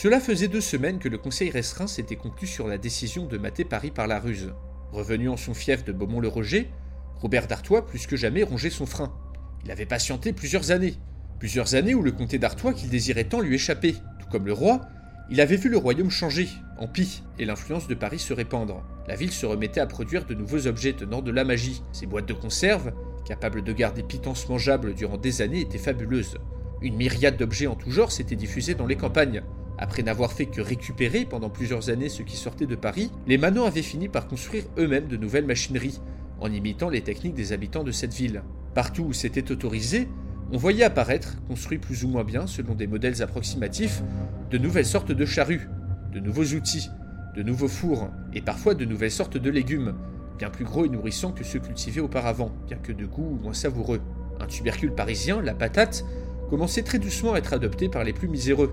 Cela 0.00 0.20
faisait 0.20 0.46
deux 0.46 0.60
semaines 0.60 1.00
que 1.00 1.08
le 1.08 1.18
conseil 1.18 1.50
restreint 1.50 1.88
s'était 1.88 2.14
conclu 2.14 2.46
sur 2.46 2.68
la 2.68 2.78
décision 2.78 3.26
de 3.26 3.36
mater 3.36 3.64
Paris 3.64 3.90
par 3.90 4.06
la 4.06 4.20
ruse. 4.20 4.54
Revenu 4.92 5.28
en 5.28 5.36
son 5.36 5.54
fief 5.54 5.82
de 5.82 5.90
Beaumont-le-Roger, 5.90 6.70
Robert 7.16 7.48
d'Artois 7.48 7.84
plus 7.84 8.06
que 8.06 8.14
jamais 8.14 8.44
rongeait 8.44 8.70
son 8.70 8.86
frein. 8.86 9.12
Il 9.64 9.72
avait 9.72 9.86
patienté 9.86 10.32
plusieurs 10.32 10.70
années. 10.70 10.94
Plusieurs 11.40 11.74
années 11.74 11.96
où 11.96 12.02
le 12.04 12.12
comté 12.12 12.38
d'Artois 12.38 12.74
qu'il 12.74 12.90
désirait 12.90 13.24
tant 13.24 13.40
lui 13.40 13.56
échappait. 13.56 13.96
Tout 14.20 14.28
comme 14.30 14.46
le 14.46 14.52
roi, 14.52 14.82
il 15.30 15.40
avait 15.40 15.56
vu 15.56 15.68
le 15.68 15.78
royaume 15.78 16.10
changer, 16.10 16.48
en 16.78 16.86
pis, 16.86 17.24
et 17.40 17.44
l'influence 17.44 17.88
de 17.88 17.94
Paris 17.96 18.20
se 18.20 18.32
répandre. 18.32 18.84
La 19.08 19.16
ville 19.16 19.32
se 19.32 19.46
remettait 19.46 19.80
à 19.80 19.86
produire 19.88 20.26
de 20.26 20.34
nouveaux 20.34 20.68
objets 20.68 20.92
tenant 20.92 21.22
de 21.22 21.32
la 21.32 21.42
magie. 21.42 21.82
Ses 21.90 22.06
boîtes 22.06 22.28
de 22.28 22.34
conserve, 22.34 22.92
capables 23.26 23.64
de 23.64 23.72
garder 23.72 24.04
pitance 24.04 24.48
mangeable 24.48 24.94
durant 24.94 25.16
des 25.16 25.42
années, 25.42 25.62
étaient 25.62 25.76
fabuleuses. 25.76 26.38
Une 26.82 26.94
myriade 26.94 27.36
d'objets 27.36 27.66
en 27.66 27.74
tout 27.74 27.90
genre 27.90 28.12
s'étaient 28.12 28.36
diffusés 28.36 28.76
dans 28.76 28.86
les 28.86 28.94
campagnes, 28.94 29.42
après 29.78 30.02
n'avoir 30.02 30.32
fait 30.32 30.46
que 30.46 30.60
récupérer 30.60 31.24
pendant 31.24 31.50
plusieurs 31.50 31.88
années 31.88 32.08
ce 32.08 32.22
qui 32.22 32.36
sortait 32.36 32.66
de 32.66 32.74
Paris, 32.74 33.12
les 33.26 33.38
Manants 33.38 33.64
avaient 33.64 33.82
fini 33.82 34.08
par 34.08 34.26
construire 34.26 34.64
eux-mêmes 34.76 35.06
de 35.06 35.16
nouvelles 35.16 35.46
machineries, 35.46 36.00
en 36.40 36.52
imitant 36.52 36.88
les 36.88 37.00
techniques 37.00 37.34
des 37.34 37.52
habitants 37.52 37.84
de 37.84 37.92
cette 37.92 38.14
ville. 38.14 38.42
Partout 38.74 39.04
où 39.04 39.12
c'était 39.12 39.50
autorisé, 39.52 40.08
on 40.52 40.56
voyait 40.56 40.84
apparaître, 40.84 41.36
construits 41.46 41.78
plus 41.78 42.04
ou 42.04 42.08
moins 42.08 42.24
bien 42.24 42.46
selon 42.46 42.74
des 42.74 42.86
modèles 42.86 43.22
approximatifs, 43.22 44.02
de 44.50 44.58
nouvelles 44.58 44.86
sortes 44.86 45.12
de 45.12 45.26
charrues, 45.26 45.68
de 46.12 46.20
nouveaux 46.20 46.44
outils, 46.44 46.90
de 47.36 47.42
nouveaux 47.42 47.68
fours, 47.68 48.08
et 48.34 48.40
parfois 48.40 48.74
de 48.74 48.84
nouvelles 48.84 49.12
sortes 49.12 49.36
de 49.36 49.50
légumes, 49.50 49.94
bien 50.38 50.50
plus 50.50 50.64
gros 50.64 50.86
et 50.86 50.88
nourrissants 50.88 51.32
que 51.32 51.44
ceux 51.44 51.60
cultivés 51.60 52.00
auparavant, 52.00 52.50
bien 52.66 52.78
que 52.78 52.92
de 52.92 53.06
goût 53.06 53.38
moins 53.42 53.52
savoureux. 53.52 54.00
Un 54.40 54.46
tubercule 54.46 54.94
parisien, 54.94 55.40
la 55.42 55.54
patate, 55.54 56.04
commençait 56.48 56.82
très 56.82 56.98
doucement 56.98 57.34
à 57.34 57.38
être 57.38 57.52
adopté 57.52 57.88
par 57.88 58.04
les 58.04 58.12
plus 58.12 58.28
miséreux, 58.28 58.72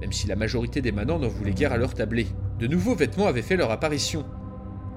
même 0.00 0.12
si 0.12 0.26
la 0.26 0.36
majorité 0.36 0.80
des 0.80 0.92
manants 0.92 1.18
n'en 1.18 1.28
voulaient 1.28 1.52
guère 1.52 1.72
à 1.72 1.76
leur 1.76 1.94
tablé. 1.94 2.26
De 2.58 2.66
nouveaux 2.66 2.94
vêtements 2.94 3.26
avaient 3.26 3.42
fait 3.42 3.56
leur 3.56 3.70
apparition. 3.70 4.24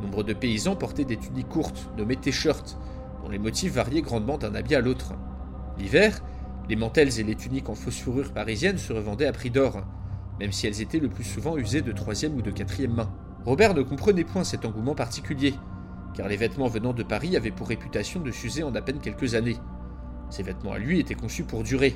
Nombre 0.01 0.24
de 0.24 0.34
paysans 0.34 0.75
portaient 0.75 1.06
des 1.06 1.18
tuniques 1.18 1.50
courtes, 1.50 1.89
nommées 1.98 2.18
t-shirts, 2.18 2.77
dont 3.24 3.30
les 3.30 3.39
motifs 3.39 3.74
variaient 3.74 4.01
grandement 4.01 4.38
d'un 4.38 4.56
habit 4.56 4.75
à 4.75 4.82
l'autre. 4.82 5.13
L'hiver, 5.77 6.22
les 6.70 6.75
mantelles 6.75 7.20
et 7.20 7.24
les 7.24 7.36
tuniques 7.36 7.70
en 7.70 7.75
fausse 7.75 8.00
fourrure 8.00 8.34
parisienne 8.34 8.77
se 8.77 8.94
revendaient 8.94 9.27
à 9.27 9.32
prix 9.32 9.50
d'or, 9.50 9.84
même 10.39 10.51
si 10.51 10.68
elles 10.68 10.82
étaient 10.82 11.00
le 11.00 11.10
plus 11.10 11.24
souvent 11.24 11.58
usées 11.58 11.82
de 11.82 11.92
troisième 11.92 12.36
ou 12.36 12.42
de 12.42 12.51
quatrième 12.51 12.94
main. 12.94 13.12
Robert 13.46 13.74
ne 13.74 13.82
comprenait 13.82 14.24
point 14.24 14.44
cet 14.44 14.66
engouement 14.66 14.96
particulier, 14.96 15.54
car 16.13 16.27
les 16.27 16.38
vêtements 16.38 16.68
venant 16.68 16.94
de 16.94 17.04
Paris 17.04 17.38
avaient 17.38 17.51
pour 17.51 17.70
réputation 17.70 18.20
de 18.20 18.32
s'user 18.32 18.63
en 18.63 18.75
à 18.75 18.82
peine 18.82 19.00
quelques 19.00 19.36
années. 19.36 19.58
Ces 20.30 20.44
vêtements 20.44 20.74
à 20.74 20.80
lui 20.80 21.00
étaient 21.00 21.16
conçus 21.16 21.44
pour 21.44 21.63
durer, 21.63 21.96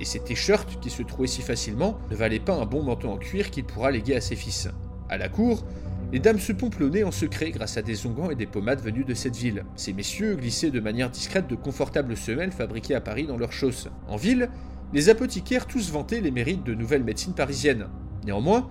et 0.00 0.04
ces 0.04 0.20
t-shirts 0.20 0.80
qui 0.80 0.90
se 0.90 1.02
trouaient 1.02 1.26
si 1.26 1.42
facilement 1.42 1.98
ne 2.10 2.16
valaient 2.16 2.38
pas 2.38 2.54
un 2.54 2.66
bon 2.66 2.82
manteau 2.82 3.08
en 3.08 3.16
cuir 3.16 3.50
qu'il 3.50 3.64
pourra 3.64 3.90
léguer 3.90 4.16
à 4.16 4.20
ses 4.20 4.36
fils. 4.36 4.68
À 5.08 5.16
la 5.18 5.28
cour, 5.28 5.64
les 6.12 6.20
dames 6.20 6.38
se 6.38 6.52
pomplonnaient 6.52 7.04
en 7.04 7.10
secret 7.10 7.50
grâce 7.50 7.76
à 7.76 7.82
des 7.82 8.06
onguents 8.06 8.30
et 8.30 8.34
des 8.34 8.46
pommades 8.46 8.80
venus 8.80 9.04
de 9.04 9.14
cette 9.14 9.36
ville. 9.36 9.64
Ces 9.76 9.92
messieurs 9.92 10.36
glissaient 10.36 10.70
de 10.70 10.80
manière 10.80 11.10
discrète 11.10 11.48
de 11.48 11.54
confortables 11.54 12.16
semelles 12.16 12.52
fabriquées 12.52 12.94
à 12.94 13.00
Paris 13.00 13.26
dans 13.26 13.36
leurs 13.36 13.52
chausses. 13.52 13.88
En 14.08 14.16
ville, 14.16 14.48
les 14.94 15.10
apothicaires 15.10 15.66
tous 15.66 15.90
vantaient 15.90 16.20
les 16.20 16.30
mérites 16.30 16.64
de 16.64 16.74
nouvelles 16.74 17.04
médecines 17.04 17.34
parisiennes. 17.34 17.88
Néanmoins, 18.24 18.68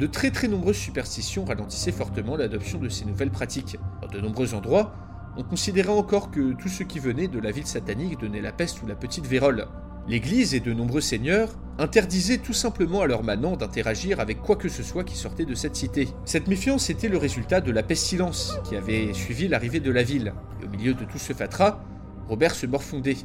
de 0.00 0.06
très 0.06 0.30
très 0.30 0.48
nombreuses 0.48 0.78
superstitions 0.78 1.44
ralentissaient 1.44 1.92
fortement 1.92 2.36
l'adoption 2.36 2.78
de 2.78 2.88
ces 2.88 3.04
nouvelles 3.04 3.30
pratiques. 3.30 3.76
Dans 4.02 4.08
de 4.08 4.20
nombreux 4.20 4.54
endroits, 4.54 4.92
on 5.36 5.44
considérait 5.44 5.90
encore 5.90 6.30
que 6.30 6.54
tout 6.54 6.68
ce 6.68 6.82
qui 6.82 6.98
venait 6.98 7.28
de 7.28 7.38
la 7.38 7.52
ville 7.52 7.66
satanique 7.66 8.18
donnait 8.18 8.40
la 8.40 8.50
peste 8.50 8.82
ou 8.82 8.86
la 8.86 8.96
petite 8.96 9.26
vérole. 9.26 9.66
L'Église 10.10 10.56
et 10.56 10.60
de 10.60 10.72
nombreux 10.72 11.00
seigneurs 11.00 11.50
interdisaient 11.78 12.38
tout 12.38 12.52
simplement 12.52 13.00
à 13.00 13.06
leurs 13.06 13.22
manants 13.22 13.54
d'interagir 13.54 14.18
avec 14.18 14.42
quoi 14.42 14.56
que 14.56 14.68
ce 14.68 14.82
soit 14.82 15.04
qui 15.04 15.14
sortait 15.14 15.44
de 15.44 15.54
cette 15.54 15.76
cité. 15.76 16.08
Cette 16.24 16.48
méfiance 16.48 16.90
était 16.90 17.08
le 17.08 17.16
résultat 17.16 17.60
de 17.60 17.70
la 17.70 17.84
pestilence 17.84 18.58
qui 18.64 18.74
avait 18.74 19.12
suivi 19.12 19.46
l'arrivée 19.46 19.78
de 19.78 19.92
la 19.92 20.02
ville. 20.02 20.34
Et 20.60 20.64
au 20.64 20.68
milieu 20.68 20.94
de 20.94 21.04
tout 21.04 21.18
ce 21.18 21.32
fatras, 21.32 21.84
Robert 22.28 22.56
se 22.56 22.66
morfondait, 22.66 23.18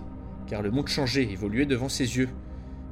car 0.46 0.62
le 0.62 0.70
monde 0.70 0.88
changeait, 0.88 1.24
évoluait 1.24 1.66
devant 1.66 1.90
ses 1.90 2.18
yeux, 2.18 2.30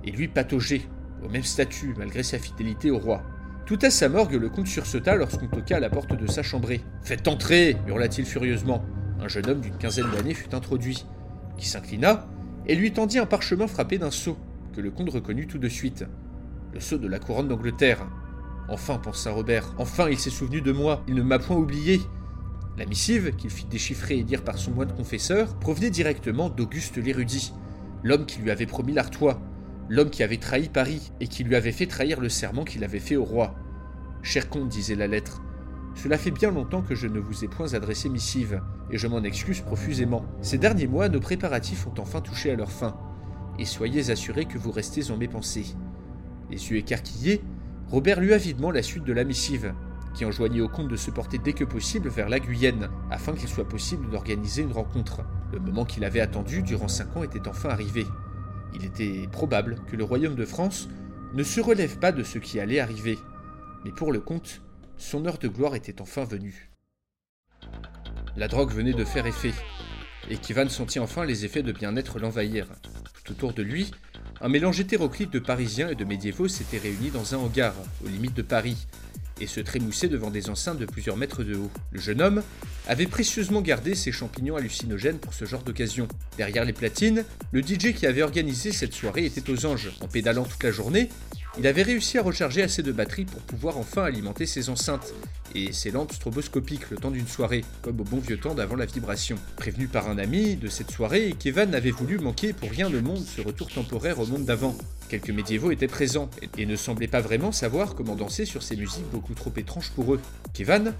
et 0.03 0.09
lui 0.09 0.27
pataugeait, 0.27 0.81
au 1.23 1.29
même 1.29 1.43
statut, 1.43 1.93
malgré 1.95 2.23
sa 2.23 2.39
fidélité 2.39 2.89
au 2.89 2.97
roi. 2.97 3.21
Tout 3.67 3.77
à 3.83 3.91
sa 3.91 4.09
morgue, 4.09 4.33
le 4.33 4.50
comte 4.50 4.65
sursauta 4.65 5.15
lorsqu'on 5.15 5.50
toqua 5.50 5.77
à 5.77 5.79
la 5.79 5.91
porte 5.91 6.19
de 6.19 6.25
sa 6.25 6.41
chambrée. 6.41 6.81
Faites 7.03 7.27
entrer 7.27 7.77
hurla-t-il 7.88 8.25
furieusement. 8.25 8.83
Un 9.21 9.27
jeune 9.27 9.47
homme 9.47 9.62
d'une 9.62 9.77
quinzaine 9.77 10.09
d'années 10.09 10.33
fut 10.33 10.55
introduit, 10.55 11.05
qui 11.59 11.67
s'inclina 11.67 12.25
et 12.67 12.75
lui 12.75 12.93
tendit 12.93 13.20
un 13.20 13.25
parchemin 13.25 13.67
frappé 13.67 13.98
d'un 13.98 14.12
sceau, 14.12 14.38
que 14.74 14.82
le 14.82 14.91
comte 14.91 15.10
reconnut 15.10 15.48
tout 15.48 15.58
de 15.58 15.70
suite. 15.70 16.05
Le 16.74 16.79
sceau 16.79 16.98
de 16.98 17.08
la 17.08 17.20
couronne 17.20 17.48
d'Angleterre. 17.48 18.08
Enfin, 18.70 18.98
pensa 18.98 19.32
Robert, 19.32 19.74
enfin 19.77 20.10
il 20.10 20.17
s'est 20.17 20.29
souvenu 20.29 20.62
de 20.62 20.72
moi, 20.72 21.03
il 21.08 21.15
ne 21.15 21.22
m'a 21.22 21.39
point 21.39 21.58
oublié. 21.58 22.01
La 22.77 22.86
missive, 22.86 23.36
qu'il 23.36 23.50
fit 23.50 23.65
déchiffrer 23.65 24.17
et 24.17 24.24
lire 24.24 24.43
par 24.43 24.58
son 24.58 24.72
moine 24.72 24.93
confesseur, 24.93 25.60
provenait 25.60 25.91
directement 25.91 26.50
d'Auguste 26.50 26.98
l'érudit, 26.98 27.53
l'homme 28.03 28.25
qui 28.25 28.41
lui 28.41 28.50
avait 28.50 28.65
promis 28.65 28.93
l'Artois, 28.93 29.39
l'homme 29.89 30.10
qui 30.10 30.24
avait 30.24 30.38
trahi 30.38 30.70
Paris 30.70 31.12
et 31.20 31.27
qui 31.27 31.43
lui 31.43 31.55
avait 31.55 31.72
fait 31.72 31.86
trahir 31.86 32.20
le 32.20 32.29
serment 32.29 32.63
qu'il 32.63 32.84
avait 32.84 33.00
fait 33.00 33.15
au 33.15 33.25
roi. 33.25 33.53
Cher 34.24 34.50
comte, 34.50 34.70
disait 34.70 34.96
la 34.96 35.08
lettre, 35.08 35.41
cela 35.95 36.17
fait 36.17 36.31
bien 36.31 36.51
longtemps 36.51 36.81
que 36.81 36.95
je 36.95 37.07
ne 37.07 37.19
vous 37.19 37.43
ai 37.43 37.47
point 37.47 37.73
adressé 37.73 38.09
missive, 38.09 38.62
et 38.89 38.97
je 38.97 39.07
m'en 39.07 39.23
excuse 39.23 39.62
profusément. 39.62 40.25
Ces 40.41 40.57
derniers 40.57 40.88
mois, 40.88 41.09
nos 41.09 41.19
préparatifs 41.19 41.88
ont 41.88 42.01
enfin 42.01 42.21
touché 42.21 42.51
à 42.51 42.55
leur 42.55 42.71
fin, 42.71 42.97
et 43.59 43.65
soyez 43.65 44.09
assurés 44.09 44.45
que 44.45 44.57
vous 44.57 44.71
restez 44.71 45.12
en 45.12 45.17
mes 45.17 45.27
pensées. 45.27 45.75
Les 46.50 46.71
yeux 46.71 46.77
écarquillés, 46.77 47.41
Robert 47.89 48.19
lut 48.19 48.33
avidement 48.33 48.71
la 48.71 48.81
suite 48.81 49.03
de 49.03 49.13
la 49.13 49.23
missive, 49.23 49.73
qui 50.13 50.25
enjoignait 50.25 50.62
au 50.62 50.69
comte 50.69 50.88
de 50.88 50.95
se 50.95 51.12
porter 51.12 51.38
dès 51.38 51.53
que 51.53 51.63
possible 51.63 52.09
vers 52.09 52.29
la 52.29 52.39
Guyenne, 52.39 52.89
afin 53.09 53.33
qu'il 53.33 53.50
soit 53.50 53.67
possible 53.67 54.09
d'organiser 54.09 54.62
une 54.62 54.71
rencontre. 54.71 55.21
Le 55.51 55.59
moment 55.59 55.85
qu'il 55.85 56.03
avait 56.03 56.19
attendu 56.19 56.63
durant 56.63 56.88
cinq 56.88 57.15
ans 57.15 57.23
était 57.23 57.47
enfin 57.47 57.69
arrivé. 57.69 58.05
Il 58.73 58.85
était 58.85 59.27
probable 59.31 59.77
que 59.88 59.95
le 59.95 60.03
royaume 60.03 60.35
de 60.35 60.45
France 60.45 60.89
ne 61.33 61.43
se 61.43 61.62
relève 61.62 62.00
pas 62.00 62.12
de 62.12 62.23
ce 62.23 62.39
qui 62.39 62.59
allait 62.59 62.79
arriver. 62.79 63.19
Mais 63.85 63.91
pour 63.91 64.12
le 64.12 64.19
comte, 64.19 64.62
son 64.97 65.25
heure 65.25 65.38
de 65.38 65.47
gloire 65.47 65.75
était 65.75 66.01
enfin 66.01 66.23
venue. 66.23 66.69
La 68.35 68.47
drogue 68.47 68.71
venait 68.71 68.93
de 68.93 69.05
faire 69.05 69.25
effet, 69.25 69.53
et 70.29 70.38
Kivan 70.38 70.69
sentit 70.69 71.00
enfin 71.00 71.25
les 71.25 71.45
effets 71.45 71.63
de 71.63 71.71
bien-être 71.71 72.19
l'envahir. 72.19 72.67
Tout 73.23 73.33
autour 73.33 73.53
de 73.53 73.63
lui, 73.63 73.91
un 74.41 74.50
mélange 74.50 74.79
hétéroclite 74.79 75.31
de 75.31 75.39
Parisiens 75.39 75.89
et 75.89 75.95
de 75.95 76.05
médiévaux 76.05 76.47
s'était 76.47 76.77
réuni 76.77 77.09
dans 77.12 77.35
un 77.35 77.38
hangar, 77.38 77.73
aux 78.03 78.09
limites 78.09 78.35
de 78.35 78.41
Paris, 78.41 78.88
et 79.39 79.47
se 79.47 79.59
trémoussait 79.59 80.07
devant 80.07 80.29
des 80.29 80.50
enceintes 80.50 80.77
de 80.77 80.85
plusieurs 80.85 81.17
mètres 81.17 81.43
de 81.43 81.55
haut. 81.55 81.71
Le 81.91 82.00
jeune 82.00 82.21
homme 82.21 82.43
avait 82.88 83.07
précieusement 83.07 83.62
gardé 83.62 83.95
ses 83.95 84.12
champignons 84.12 84.55
hallucinogènes 84.55 85.19
pour 85.19 85.33
ce 85.33 85.45
genre 85.45 85.63
d'occasion. 85.63 86.07
Derrière 86.38 86.65
les 86.65 86.73
platines, 86.73 87.25
le 87.51 87.62
DJ 87.62 87.93
qui 87.93 88.05
avait 88.05 88.23
organisé 88.23 88.71
cette 88.71 88.93
soirée 88.93 89.25
était 89.25 89.50
aux 89.50 89.65
anges. 89.65 89.91
En 90.01 90.07
pédalant 90.07 90.45
toute 90.45 90.63
la 90.63 90.71
journée, 90.71 91.09
il 91.57 91.67
avait 91.67 91.83
réussi 91.83 92.17
à 92.17 92.24
recharger 92.24 92.63
assez 92.63 92.81
de 92.81 92.91
batterie 92.91 93.25
pour 93.25 93.41
pouvoir 93.41 93.77
enfin 93.77 94.03
alimenter 94.03 94.45
ses 94.45 94.69
enceintes 94.69 95.13
et 95.55 95.72
ses 95.72 95.91
lampes 95.91 96.12
stroboscopiques 96.12 96.89
le 96.89 96.98
temps 96.98 97.12
d'une 97.12 97.27
soirée, 97.27 97.63
comme 97.83 98.00
au 98.00 98.03
bon 98.03 98.17
vieux 98.17 98.39
temps 98.39 98.55
d'avant 98.55 98.75
la 98.75 98.86
vibration. 98.86 99.36
Prévenu 99.55 99.88
par 99.88 100.10
un 100.10 100.17
ami 100.17 100.55
de 100.55 100.67
cette 100.67 100.89
soirée, 100.89 101.36
Kevin 101.38 101.69
n'avait 101.69 101.91
voulu 101.91 102.17
manquer 102.17 102.53
pour 102.53 102.72
rien 102.72 102.89
le 102.89 103.01
monde 103.01 103.24
ce 103.24 103.41
retour 103.41 103.69
temporaire 103.69 104.19
au 104.19 104.25
monde 104.25 104.45
d'avant. 104.45 104.75
Quelques 105.10 105.29
médiévaux 105.29 105.69
étaient 105.69 105.88
présents 105.88 106.29
et 106.57 106.65
ne 106.65 106.75
semblaient 106.75 107.07
pas 107.07 107.22
vraiment 107.22 107.51
savoir 107.51 107.93
comment 107.93 108.15
danser 108.15 108.45
sur 108.45 108.63
ces 108.63 108.75
musiques 108.75 109.10
beaucoup 109.12 109.36
trop 109.36 109.53
étranges 109.55 109.91
pour 109.91 110.15
eux. 110.15 110.19
Kevin 110.53 110.93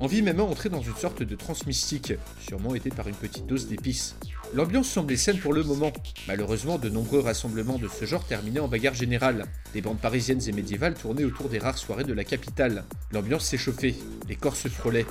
envie 0.00 0.22
même 0.22 0.40
entrer 0.40 0.70
dans 0.70 0.80
une 0.80 0.96
sorte 0.96 1.22
de 1.22 1.34
transe 1.34 1.66
mystique, 1.66 2.14
sûrement 2.40 2.74
aidé 2.74 2.90
par 2.90 3.08
une 3.08 3.14
petite 3.14 3.46
dose 3.46 3.68
d'épices. 3.68 4.16
L'ambiance 4.54 4.88
semblait 4.88 5.16
saine 5.16 5.38
pour 5.38 5.52
le 5.52 5.62
moment. 5.62 5.92
Malheureusement, 6.26 6.78
de 6.78 6.88
nombreux 6.88 7.20
rassemblements 7.20 7.78
de 7.78 7.86
ce 7.88 8.06
genre 8.06 8.24
terminaient 8.24 8.60
en 8.60 8.68
bagarre 8.68 8.94
générale. 8.94 9.44
Des 9.74 9.82
bandes 9.82 10.00
parisiennes 10.00 10.40
et 10.46 10.52
médiévales 10.52 10.94
tournaient 10.94 11.24
autour 11.24 11.50
des 11.50 11.58
rares 11.58 11.76
soirées 11.76 12.04
de 12.04 12.14
la 12.14 12.24
capitale. 12.24 12.84
L'ambiance 13.12 13.44
s'échauffait, 13.44 13.94
les 14.26 14.36
corps 14.36 14.56
se 14.56 14.68
frôlaient. 14.68 15.06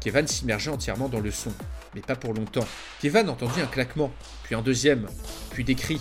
Kevan 0.00 0.26
s'immergeait 0.26 0.70
entièrement 0.70 1.08
dans 1.08 1.20
le 1.20 1.30
son, 1.30 1.52
mais 1.94 2.00
pas 2.00 2.16
pour 2.16 2.34
longtemps. 2.34 2.66
Kevan 3.00 3.28
entendit 3.28 3.60
un 3.60 3.66
claquement, 3.66 4.10
puis 4.42 4.56
un 4.56 4.62
deuxième, 4.62 5.06
puis 5.50 5.62
des 5.62 5.76
cris. 5.76 6.00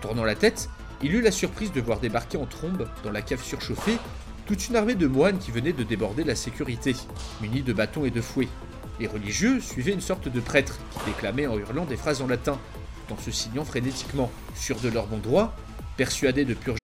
Tournant 0.00 0.24
la 0.24 0.36
tête, 0.36 0.68
il 1.02 1.14
eut 1.14 1.22
la 1.22 1.32
surprise 1.32 1.72
de 1.72 1.80
voir 1.80 1.98
débarquer 1.98 2.38
en 2.38 2.46
trombe, 2.46 2.88
dans 3.02 3.10
la 3.10 3.22
cave 3.22 3.42
surchauffée, 3.42 3.98
toute 4.46 4.68
une 4.68 4.76
armée 4.76 4.94
de 4.94 5.08
moines 5.08 5.38
qui 5.38 5.50
venaient 5.50 5.72
de 5.72 5.82
déborder 5.82 6.22
la 6.22 6.36
sécurité, 6.36 6.94
munis 7.40 7.62
de 7.62 7.72
bâtons 7.72 8.04
et 8.04 8.10
de 8.10 8.20
fouets. 8.20 8.48
Les 9.00 9.06
religieux 9.06 9.60
suivaient 9.60 9.92
une 9.92 10.00
sorte 10.00 10.28
de 10.28 10.40
prêtre 10.40 10.78
qui 10.92 11.10
déclamait 11.10 11.46
en 11.46 11.58
hurlant 11.58 11.84
des 11.84 11.96
phrases 11.96 12.22
en 12.22 12.26
latin, 12.26 12.58
tout 13.06 13.14
en 13.14 13.18
se 13.18 13.30
signant 13.30 13.64
frénétiquement, 13.64 14.30
sûrs 14.54 14.80
de 14.80 14.88
leur 14.88 15.06
bon 15.06 15.18
droit, 15.18 15.56
persuadés 15.96 16.44
de 16.44 16.54
purger. 16.54 16.83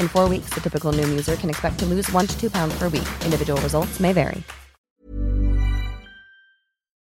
In 0.00 0.08
four 0.08 0.28
weeks, 0.28 0.50
the 0.50 0.60
typical 0.60 0.92
Noom 0.92 1.12
user 1.12 1.36
can 1.36 1.48
expect 1.48 1.78
to 1.78 1.86
lose 1.86 2.10
one 2.12 2.26
to 2.26 2.36
two 2.40 2.50
pounds 2.50 2.74
per 2.78 2.88
week. 2.88 3.06
Individual 3.24 3.60
results 3.62 4.00
may 4.00 4.12
vary. 4.12 4.42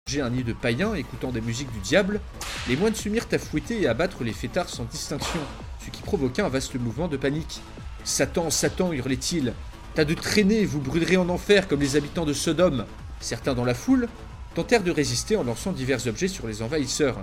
J'ai 0.07 0.21
un 0.21 0.29
nid 0.29 0.43
de 0.43 0.51
païens 0.51 0.93
écoutant 0.95 1.31
des 1.31 1.39
musiques 1.39 1.71
du 1.71 1.79
diable, 1.79 2.19
les 2.67 2.75
moines 2.75 2.95
se 2.95 3.07
mirent 3.07 3.27
à 3.31 3.37
fouetter 3.37 3.81
et 3.81 3.87
à 3.87 3.93
battre 3.93 4.25
les 4.25 4.33
fêtards 4.33 4.67
sans 4.67 4.83
distinction, 4.83 5.39
ce 5.85 5.89
qui 5.89 6.01
provoqua 6.01 6.45
un 6.45 6.49
vaste 6.49 6.75
mouvement 6.75 7.07
de 7.07 7.15
panique. 7.15 7.61
Satan, 8.03 8.49
Satan, 8.49 8.91
hurlait-il, 8.91 9.53
tas 9.95 10.03
de 10.03 10.13
traînées, 10.13 10.65
vous 10.65 10.81
brûlerez 10.81 11.15
en 11.15 11.29
enfer 11.29 11.69
comme 11.69 11.79
les 11.79 11.95
habitants 11.95 12.25
de 12.25 12.33
Sodome. 12.33 12.85
Certains 13.21 13.53
dans 13.53 13.63
la 13.63 13.73
foule 13.73 14.09
tentèrent 14.53 14.83
de 14.83 14.91
résister 14.91 15.37
en 15.37 15.43
lançant 15.43 15.71
divers 15.71 16.07
objets 16.07 16.27
sur 16.27 16.45
les 16.45 16.61
envahisseurs. 16.61 17.17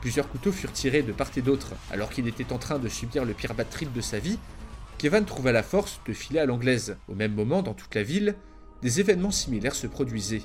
Plusieurs 0.00 0.28
couteaux 0.28 0.52
furent 0.52 0.72
tirés 0.72 1.02
de 1.02 1.12
part 1.12 1.30
et 1.36 1.42
d'autre, 1.42 1.74
alors 1.92 2.10
qu'il 2.10 2.26
était 2.26 2.52
en 2.52 2.58
train 2.58 2.80
de 2.80 2.88
subir 2.88 3.24
le 3.24 3.34
pire 3.34 3.54
bad 3.54 3.70
trip 3.70 3.92
de 3.92 4.00
sa 4.00 4.18
vie. 4.18 4.38
Kevin 4.98 5.26
trouva 5.26 5.52
la 5.52 5.62
force 5.62 6.00
de 6.06 6.14
filer 6.14 6.40
à 6.40 6.46
l'anglaise. 6.46 6.96
Au 7.08 7.14
même 7.14 7.34
moment, 7.34 7.62
dans 7.62 7.74
toute 7.74 7.94
la 7.94 8.02
ville, 8.02 8.34
des 8.80 9.00
événements 9.00 9.30
similaires 9.30 9.74
se 9.74 9.86
produisaient. 9.86 10.42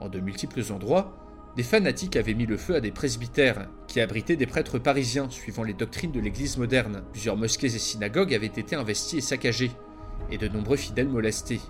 En 0.00 0.08
de 0.08 0.18
multiples 0.18 0.72
endroits, 0.72 1.16
des 1.56 1.62
fanatiques 1.62 2.16
avaient 2.16 2.34
mis 2.34 2.46
le 2.46 2.56
feu 2.56 2.74
à 2.74 2.80
des 2.80 2.90
presbytères, 2.90 3.68
qui 3.86 4.00
abritaient 4.00 4.36
des 4.36 4.46
prêtres 4.46 4.80
parisiens 4.80 5.30
suivant 5.30 5.62
les 5.62 5.72
doctrines 5.72 6.10
de 6.10 6.20
l'Église 6.20 6.58
moderne. 6.58 7.04
Plusieurs 7.12 7.36
mosquées 7.36 7.74
et 7.74 7.78
synagogues 7.78 8.34
avaient 8.34 8.46
été 8.46 8.74
investies 8.74 9.18
et 9.18 9.22
saccagées, 9.22 9.70
et 10.32 10.38
de 10.38 10.48
nombreux 10.48 10.76
fidèles 10.76 11.08
molestés. 11.08 11.60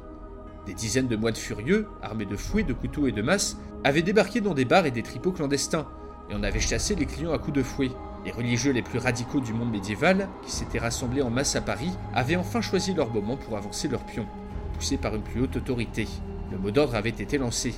Des 0.65 0.75
dizaines 0.75 1.09
de 1.09 1.17
moines 1.17 1.37
furieux, 1.37 1.87
armés 2.03 2.27
de 2.27 2.37
fouets, 2.37 2.65
de 2.65 2.73
couteaux 2.73 3.07
et 3.07 3.13
de 3.13 3.23
masses, 3.23 3.59
avaient 3.85 4.03
débarqué 4.03 4.41
dans 4.41 4.55
des 4.55 4.65
bars 4.65 4.87
et 4.87 4.91
des 4.91 5.03
tripots 5.03 5.33
clandestins, 5.33 5.87
et 6.31 6.35
en 6.35 6.43
avaient 6.43 6.61
chassé 6.61 6.95
les 6.95 7.07
clients 7.07 7.33
à 7.33 7.39
coups 7.39 7.59
de 7.59 7.63
fouet. 7.63 7.91
Les 8.27 8.33
religieux 8.33 8.73
les 8.73 8.83
plus 8.83 8.99
radicaux 8.99 9.39
du 9.39 9.53
monde 9.53 9.71
médiéval, 9.71 10.29
qui 10.45 10.51
s'étaient 10.51 10.81
rassemblés 10.81 11.23
en 11.23 11.31
masse 11.31 11.55
à 11.55 11.61
Paris, 11.61 11.93
avaient 12.13 12.35
enfin 12.35 12.61
choisi 12.61 12.93
leur 12.93 13.13
moment 13.13 13.37
pour 13.37 13.57
avancer 13.57 13.87
leur 13.87 14.05
pion, 14.05 14.27
poussés 14.75 14.97
par 14.97 15.15
une 15.15 15.23
plus 15.23 15.43
haute 15.43 15.55
autorité. 15.55 16.09
Le 16.51 16.59
mot 16.59 16.73
d'ordre 16.73 16.97
avait 16.97 17.11
été 17.11 17.39
lancé. 17.39 17.73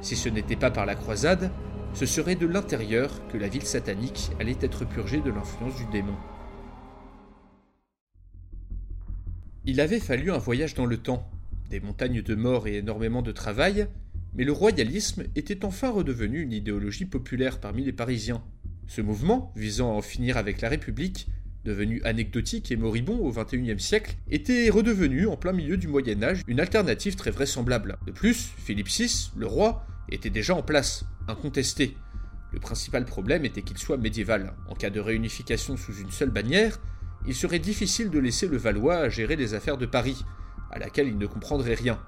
Si 0.00 0.14
ce 0.14 0.28
n'était 0.28 0.54
pas 0.54 0.70
par 0.70 0.86
la 0.86 0.94
croisade, 0.94 1.50
ce 1.92 2.06
serait 2.06 2.36
de 2.36 2.46
l'intérieur 2.46 3.26
que 3.26 3.36
la 3.36 3.48
ville 3.48 3.64
satanique 3.64 4.30
allait 4.38 4.56
être 4.60 4.84
purgée 4.84 5.20
de 5.20 5.32
l'influence 5.32 5.74
du 5.74 5.86
démon. 5.86 6.14
Il 9.64 9.80
avait 9.80 9.98
fallu 9.98 10.30
un 10.30 10.38
voyage 10.38 10.74
dans 10.74 10.86
le 10.86 10.98
temps, 10.98 11.28
des 11.68 11.80
montagnes 11.80 12.22
de 12.22 12.34
mort 12.36 12.68
et 12.68 12.76
énormément 12.76 13.22
de 13.22 13.32
travail, 13.32 13.88
mais 14.34 14.44
le 14.44 14.52
royalisme 14.52 15.24
était 15.34 15.64
enfin 15.64 15.90
redevenu 15.90 16.42
une 16.42 16.52
idéologie 16.52 17.06
populaire 17.06 17.58
parmi 17.58 17.82
les 17.82 17.92
Parisiens. 17.92 18.40
Ce 18.90 19.00
mouvement, 19.00 19.52
visant 19.54 19.92
à 19.92 19.94
en 19.94 20.02
finir 20.02 20.36
avec 20.36 20.60
la 20.60 20.68
République, 20.68 21.28
devenu 21.64 22.02
anecdotique 22.02 22.72
et 22.72 22.76
moribond 22.76 23.20
au 23.20 23.30
XXIe 23.30 23.78
siècle, 23.78 24.16
était 24.28 24.68
redevenu, 24.68 25.28
en 25.28 25.36
plein 25.36 25.52
milieu 25.52 25.76
du 25.76 25.86
Moyen 25.86 26.20
Âge, 26.24 26.42
une 26.48 26.58
alternative 26.58 27.14
très 27.14 27.30
vraisemblable. 27.30 27.98
De 28.04 28.10
plus, 28.10 28.50
Philippe 28.56 28.88
VI, 28.88 29.30
le 29.36 29.46
roi, 29.46 29.86
était 30.10 30.28
déjà 30.28 30.56
en 30.56 30.62
place, 30.62 31.04
incontesté. 31.28 31.96
Le 32.52 32.58
principal 32.58 33.04
problème 33.04 33.44
était 33.44 33.62
qu'il 33.62 33.78
soit 33.78 33.96
médiéval. 33.96 34.54
En 34.68 34.74
cas 34.74 34.90
de 34.90 34.98
réunification 34.98 35.76
sous 35.76 35.94
une 35.94 36.10
seule 36.10 36.30
bannière, 36.30 36.80
il 37.28 37.34
serait 37.36 37.60
difficile 37.60 38.10
de 38.10 38.18
laisser 38.18 38.48
le 38.48 38.56
Valois 38.56 39.08
gérer 39.08 39.36
les 39.36 39.54
affaires 39.54 39.78
de 39.78 39.86
Paris, 39.86 40.24
à 40.72 40.80
laquelle 40.80 41.06
il 41.06 41.16
ne 41.16 41.26
comprendrait 41.26 41.74
rien. 41.74 42.00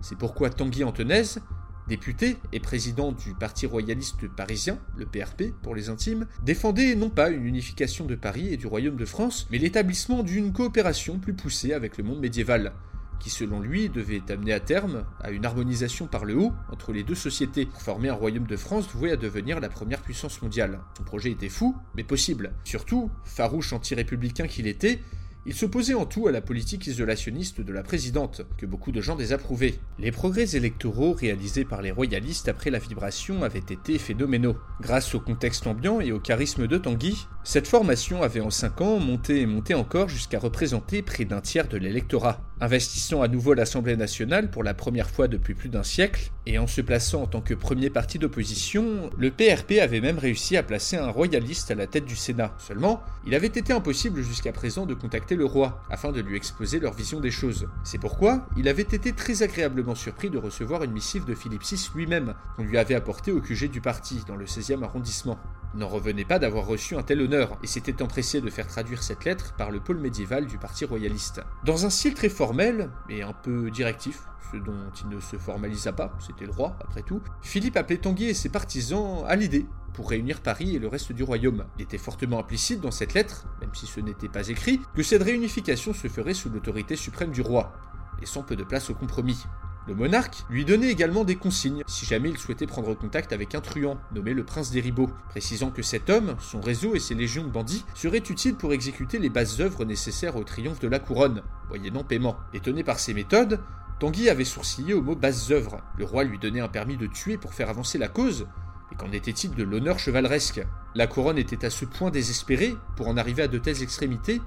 C'est 0.00 0.18
pourquoi 0.18 0.50
Tanguy 0.50 0.82
Antonaise, 0.82 1.40
député 1.88 2.36
et 2.52 2.60
président 2.60 3.12
du 3.12 3.34
Parti 3.34 3.66
royaliste 3.66 4.28
parisien, 4.28 4.78
le 4.96 5.06
PRP 5.06 5.52
pour 5.62 5.74
les 5.74 5.88
intimes, 5.88 6.26
défendait 6.42 6.94
non 6.94 7.10
pas 7.10 7.30
une 7.30 7.44
unification 7.44 8.06
de 8.06 8.14
Paris 8.14 8.52
et 8.52 8.56
du 8.56 8.66
Royaume 8.66 8.96
de 8.96 9.04
France, 9.04 9.46
mais 9.50 9.58
l'établissement 9.58 10.22
d'une 10.22 10.52
coopération 10.52 11.18
plus 11.18 11.34
poussée 11.34 11.72
avec 11.72 11.98
le 11.98 12.04
monde 12.04 12.20
médiéval, 12.20 12.72
qui 13.20 13.30
selon 13.30 13.60
lui 13.60 13.88
devait 13.88 14.22
amener 14.30 14.52
à 14.52 14.60
terme 14.60 15.04
à 15.20 15.30
une 15.30 15.46
harmonisation 15.46 16.06
par 16.06 16.24
le 16.24 16.36
haut 16.36 16.52
entre 16.70 16.92
les 16.92 17.02
deux 17.02 17.14
sociétés 17.14 17.66
pour 17.66 17.82
former 17.82 18.08
un 18.08 18.14
royaume 18.14 18.46
de 18.46 18.56
France 18.56 18.88
voué 18.94 19.10
à 19.10 19.16
devenir 19.16 19.60
la 19.60 19.68
première 19.68 20.02
puissance 20.02 20.42
mondiale. 20.42 20.80
Son 20.96 21.04
projet 21.04 21.30
était 21.30 21.48
fou, 21.48 21.76
mais 21.94 22.04
possible. 22.04 22.52
Surtout, 22.64 23.10
farouche 23.24 23.72
anti-républicain 23.72 24.46
qu'il 24.46 24.66
était, 24.66 25.00
il 25.46 25.54
s'opposait 25.54 25.94
en 25.94 26.06
tout 26.06 26.26
à 26.26 26.32
la 26.32 26.40
politique 26.40 26.88
isolationniste 26.88 27.60
de 27.60 27.72
la 27.72 27.84
présidente, 27.84 28.42
que 28.58 28.66
beaucoup 28.66 28.90
de 28.90 29.00
gens 29.00 29.14
désapprouvaient. 29.14 29.78
Les 30.00 30.10
progrès 30.10 30.56
électoraux 30.56 31.12
réalisés 31.12 31.64
par 31.64 31.82
les 31.82 31.92
royalistes 31.92 32.48
après 32.48 32.70
la 32.70 32.80
vibration 32.80 33.44
avaient 33.44 33.60
été 33.60 33.96
phénoménaux. 33.98 34.56
Grâce 34.80 35.14
au 35.14 35.20
contexte 35.20 35.68
ambiant 35.68 36.00
et 36.00 36.10
au 36.10 36.18
charisme 36.18 36.66
de 36.66 36.78
Tanguy, 36.78 37.28
cette 37.44 37.68
formation 37.68 38.24
avait 38.24 38.40
en 38.40 38.50
5 38.50 38.80
ans 38.80 38.98
monté 38.98 39.40
et 39.40 39.46
monté 39.46 39.74
encore 39.74 40.08
jusqu'à 40.08 40.40
représenter 40.40 41.02
près 41.02 41.24
d'un 41.24 41.40
tiers 41.40 41.68
de 41.68 41.76
l'électorat. 41.76 42.40
Investissant 42.58 43.20
à 43.20 43.28
nouveau 43.28 43.52
l'Assemblée 43.52 43.98
nationale 43.98 44.50
pour 44.50 44.64
la 44.64 44.72
première 44.72 45.10
fois 45.10 45.28
depuis 45.28 45.52
plus 45.52 45.68
d'un 45.68 45.82
siècle, 45.82 46.30
et 46.46 46.58
en 46.58 46.66
se 46.66 46.80
plaçant 46.80 47.24
en 47.24 47.26
tant 47.26 47.42
que 47.42 47.52
premier 47.52 47.90
parti 47.90 48.18
d'opposition, 48.18 49.10
le 49.18 49.30
PRP 49.30 49.72
avait 49.78 50.00
même 50.00 50.18
réussi 50.18 50.56
à 50.56 50.62
placer 50.62 50.96
un 50.96 51.10
royaliste 51.10 51.70
à 51.70 51.74
la 51.74 51.86
tête 51.86 52.06
du 52.06 52.16
Sénat. 52.16 52.54
Seulement, 52.58 53.02
il 53.26 53.34
avait 53.34 53.46
été 53.48 53.74
impossible 53.74 54.22
jusqu'à 54.22 54.52
présent 54.52 54.86
de 54.86 54.94
contacter 54.94 55.36
le 55.36 55.44
roi, 55.44 55.82
afin 55.90 56.12
de 56.12 56.20
lui 56.22 56.34
exposer 56.34 56.80
leur 56.80 56.94
vision 56.94 57.20
des 57.20 57.30
choses. 57.30 57.68
C'est 57.84 57.98
pourquoi 57.98 58.46
il 58.56 58.68
avait 58.68 58.82
été 58.82 59.12
très 59.12 59.42
agréablement 59.42 59.94
surpris 59.94 60.30
de 60.30 60.38
recevoir 60.38 60.82
une 60.82 60.92
missive 60.92 61.26
de 61.26 61.34
Philippe 61.34 61.64
VI 61.64 61.90
lui-même, 61.94 62.32
qu'on 62.56 62.64
lui 62.64 62.78
avait 62.78 62.94
apportée 62.94 63.32
au 63.32 63.42
QG 63.42 63.70
du 63.70 63.82
parti, 63.82 64.20
dans 64.26 64.36
le 64.36 64.46
16e 64.46 64.82
arrondissement. 64.82 65.38
Il 65.74 65.80
n'en 65.80 65.88
revenait 65.88 66.24
pas 66.24 66.38
d'avoir 66.38 66.66
reçu 66.66 66.96
un 66.96 67.02
tel 67.02 67.20
honneur, 67.20 67.58
et 67.62 67.66
s'était 67.66 68.00
empressé 68.00 68.40
de 68.40 68.48
faire 68.48 68.66
traduire 68.66 69.02
cette 69.02 69.26
lettre 69.26 69.52
par 69.58 69.70
le 69.70 69.80
pôle 69.80 69.98
médiéval 69.98 70.46
du 70.46 70.56
parti 70.56 70.86
royaliste. 70.86 71.42
Dans 71.66 71.84
un 71.84 71.90
style 71.90 72.14
très 72.14 72.30
formel, 72.46 72.90
et 73.08 73.24
un 73.24 73.32
peu 73.32 73.72
directif, 73.72 74.22
ce 74.52 74.56
dont 74.56 74.92
il 75.02 75.08
ne 75.08 75.18
se 75.18 75.36
formalisa 75.36 75.92
pas, 75.92 76.12
c'était 76.20 76.46
le 76.46 76.52
roi 76.52 76.76
après 76.80 77.02
tout, 77.02 77.20
Philippe 77.42 77.76
appelait 77.76 77.96
Tanguy 77.96 78.26
et 78.26 78.34
ses 78.34 78.50
partisans 78.50 79.24
à 79.26 79.34
l'idée 79.34 79.66
pour 79.94 80.08
réunir 80.08 80.40
Paris 80.40 80.76
et 80.76 80.78
le 80.78 80.86
reste 80.86 81.10
du 81.10 81.24
royaume. 81.24 81.64
Il 81.76 81.82
était 81.82 81.98
fortement 81.98 82.38
implicite 82.38 82.80
dans 82.80 82.92
cette 82.92 83.14
lettre, 83.14 83.46
même 83.60 83.74
si 83.74 83.86
ce 83.86 83.98
n'était 83.98 84.28
pas 84.28 84.46
écrit, 84.46 84.80
que 84.94 85.02
cette 85.02 85.24
réunification 85.24 85.92
se 85.92 86.06
ferait 86.06 86.34
sous 86.34 86.48
l'autorité 86.48 86.94
suprême 86.94 87.32
du 87.32 87.42
roi, 87.42 87.72
laissant 88.20 88.44
peu 88.44 88.54
de 88.54 88.62
place 88.62 88.90
au 88.90 88.94
compromis. 88.94 89.42
Le 89.88 89.94
monarque 89.94 90.44
lui 90.50 90.64
donnait 90.64 90.90
également 90.90 91.22
des 91.22 91.36
consignes 91.36 91.84
si 91.86 92.06
jamais 92.06 92.30
il 92.30 92.38
souhaitait 92.38 92.66
prendre 92.66 92.92
contact 92.94 93.32
avec 93.32 93.54
un 93.54 93.60
truand 93.60 93.98
nommé 94.12 94.34
le 94.34 94.44
prince 94.44 94.72
des 94.72 94.80
Ribauds, 94.80 95.12
précisant 95.28 95.70
que 95.70 95.82
cet 95.82 96.10
homme, 96.10 96.34
son 96.40 96.60
réseau 96.60 96.96
et 96.96 96.98
ses 96.98 97.14
légions 97.14 97.44
de 97.44 97.50
bandits 97.50 97.84
seraient 97.94 98.18
utiles 98.18 98.56
pour 98.56 98.72
exécuter 98.72 99.20
les 99.20 99.30
bases 99.30 99.60
œuvres 99.60 99.84
nécessaires 99.84 100.34
au 100.34 100.42
triomphe 100.42 100.80
de 100.80 100.88
la 100.88 100.98
couronne, 100.98 101.42
moyennant 101.68 102.02
paiement. 102.02 102.36
Étonné 102.52 102.82
par 102.82 102.98
ces 102.98 103.14
méthodes, 103.14 103.60
Tanguy 104.00 104.28
avait 104.28 104.44
sourcillé 104.44 104.92
au 104.92 105.02
mot 105.02 105.14
bases 105.14 105.52
œuvres. 105.52 105.80
Le 105.96 106.04
roi 106.04 106.24
lui 106.24 106.40
donnait 106.40 106.60
un 106.60 106.68
permis 106.68 106.96
de 106.96 107.06
tuer 107.06 107.36
pour 107.36 107.54
faire 107.54 107.70
avancer 107.70 107.96
la 107.96 108.08
cause, 108.08 108.48
mais 108.90 108.96
qu'en 108.96 109.12
était-il 109.12 109.54
de 109.54 109.62
l'honneur 109.62 110.00
chevaleresque? 110.00 110.66
La 110.96 111.06
couronne 111.06 111.38
était 111.38 111.64
à 111.64 111.70
ce 111.70 111.84
point 111.84 112.10
désespérée 112.10 112.74
pour 112.96 113.06
en 113.06 113.16
arriver 113.16 113.44
à 113.44 113.48
de 113.48 113.58
telles 113.58 113.82
extrémités 113.84 114.42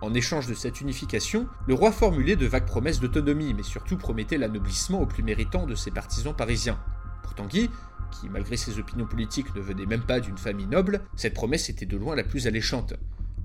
en 0.00 0.12
échange 0.14 0.46
de 0.46 0.54
cette 0.54 0.80
unification, 0.80 1.46
le 1.66 1.74
roi 1.74 1.92
formulait 1.92 2.36
de 2.36 2.46
vagues 2.46 2.66
promesses 2.66 3.00
d'autonomie, 3.00 3.54
mais 3.54 3.62
surtout 3.62 3.96
promettait 3.96 4.38
l'anoblissement 4.38 5.00
aux 5.00 5.06
plus 5.06 5.22
méritants 5.22 5.66
de 5.66 5.74
ses 5.74 5.90
partisans 5.90 6.34
parisiens. 6.34 6.78
Pour 7.22 7.34
Tanguy, 7.34 7.70
qui 8.10 8.28
malgré 8.28 8.56
ses 8.56 8.78
opinions 8.78 9.06
politiques 9.06 9.54
ne 9.54 9.60
venait 9.60 9.86
même 9.86 10.02
pas 10.02 10.20
d'une 10.20 10.38
famille 10.38 10.66
noble, 10.66 11.00
cette 11.16 11.34
promesse 11.34 11.68
était 11.68 11.86
de 11.86 11.96
loin 11.96 12.14
la 12.14 12.24
plus 12.24 12.46
alléchante. 12.46 12.94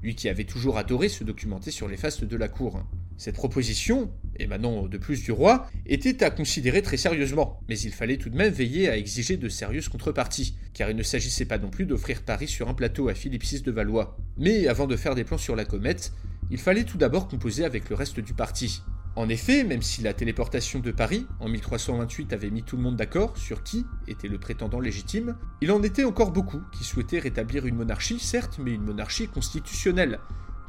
Lui 0.01 0.15
qui 0.15 0.29
avait 0.29 0.45
toujours 0.45 0.77
adoré 0.77 1.09
se 1.09 1.23
documenter 1.23 1.71
sur 1.71 1.87
les 1.87 1.97
fastes 1.97 2.23
de 2.23 2.37
la 2.37 2.47
cour. 2.47 2.81
Cette 3.17 3.35
proposition, 3.35 4.11
émanant 4.37 4.87
de 4.87 4.97
plus 4.97 5.21
du 5.23 5.33
roi, 5.33 5.67
était 5.85 6.23
à 6.23 6.29
considérer 6.29 6.81
très 6.81 6.95
sérieusement, 6.95 7.59
mais 7.67 7.77
il 7.77 7.91
fallait 7.91 8.15
tout 8.15 8.29
de 8.29 8.37
même 8.37 8.53
veiller 8.53 8.87
à 8.87 8.95
exiger 8.95 9.35
de 9.35 9.49
sérieuses 9.49 9.89
contreparties, 9.89 10.55
car 10.73 10.89
il 10.89 10.95
ne 10.95 11.03
s'agissait 11.03 11.43
pas 11.43 11.57
non 11.57 11.69
plus 11.69 11.85
d'offrir 11.85 12.21
Paris 12.21 12.47
sur 12.47 12.69
un 12.69 12.73
plateau 12.73 13.09
à 13.09 13.13
Philippe 13.13 13.43
VI 13.43 13.61
de 13.61 13.71
Valois. 13.71 14.17
Mais 14.37 14.67
avant 14.67 14.87
de 14.87 14.95
faire 14.95 15.15
des 15.15 15.25
plans 15.25 15.37
sur 15.37 15.57
la 15.57 15.65
comète, 15.65 16.13
il 16.49 16.59
fallait 16.59 16.83
tout 16.83 16.97
d'abord 16.97 17.27
composer 17.27 17.65
avec 17.65 17.89
le 17.89 17.95
reste 17.95 18.19
du 18.19 18.33
parti. 18.33 18.83
En 19.15 19.27
effet, 19.27 19.63
même 19.63 19.81
si 19.81 20.01
la 20.01 20.13
téléportation 20.13 20.79
de 20.79 20.91
Paris 20.91 21.27
en 21.39 21.49
1328 21.49 22.31
avait 22.31 22.49
mis 22.49 22.63
tout 22.63 22.77
le 22.77 22.83
monde 22.83 22.95
d'accord 22.95 23.37
sur 23.37 23.63
qui 23.63 23.85
était 24.07 24.27
le 24.27 24.37
prétendant 24.37 24.79
légitime, 24.79 25.35
il 25.61 25.71
en 25.71 25.83
était 25.83 26.05
encore 26.05 26.31
beaucoup 26.31 26.61
qui 26.71 26.83
souhaitaient 26.83 27.19
rétablir 27.19 27.65
une 27.65 27.75
monarchie, 27.75 28.19
certes, 28.19 28.59
mais 28.63 28.71
une 28.71 28.83
monarchie 28.83 29.27
constitutionnelle, 29.27 30.19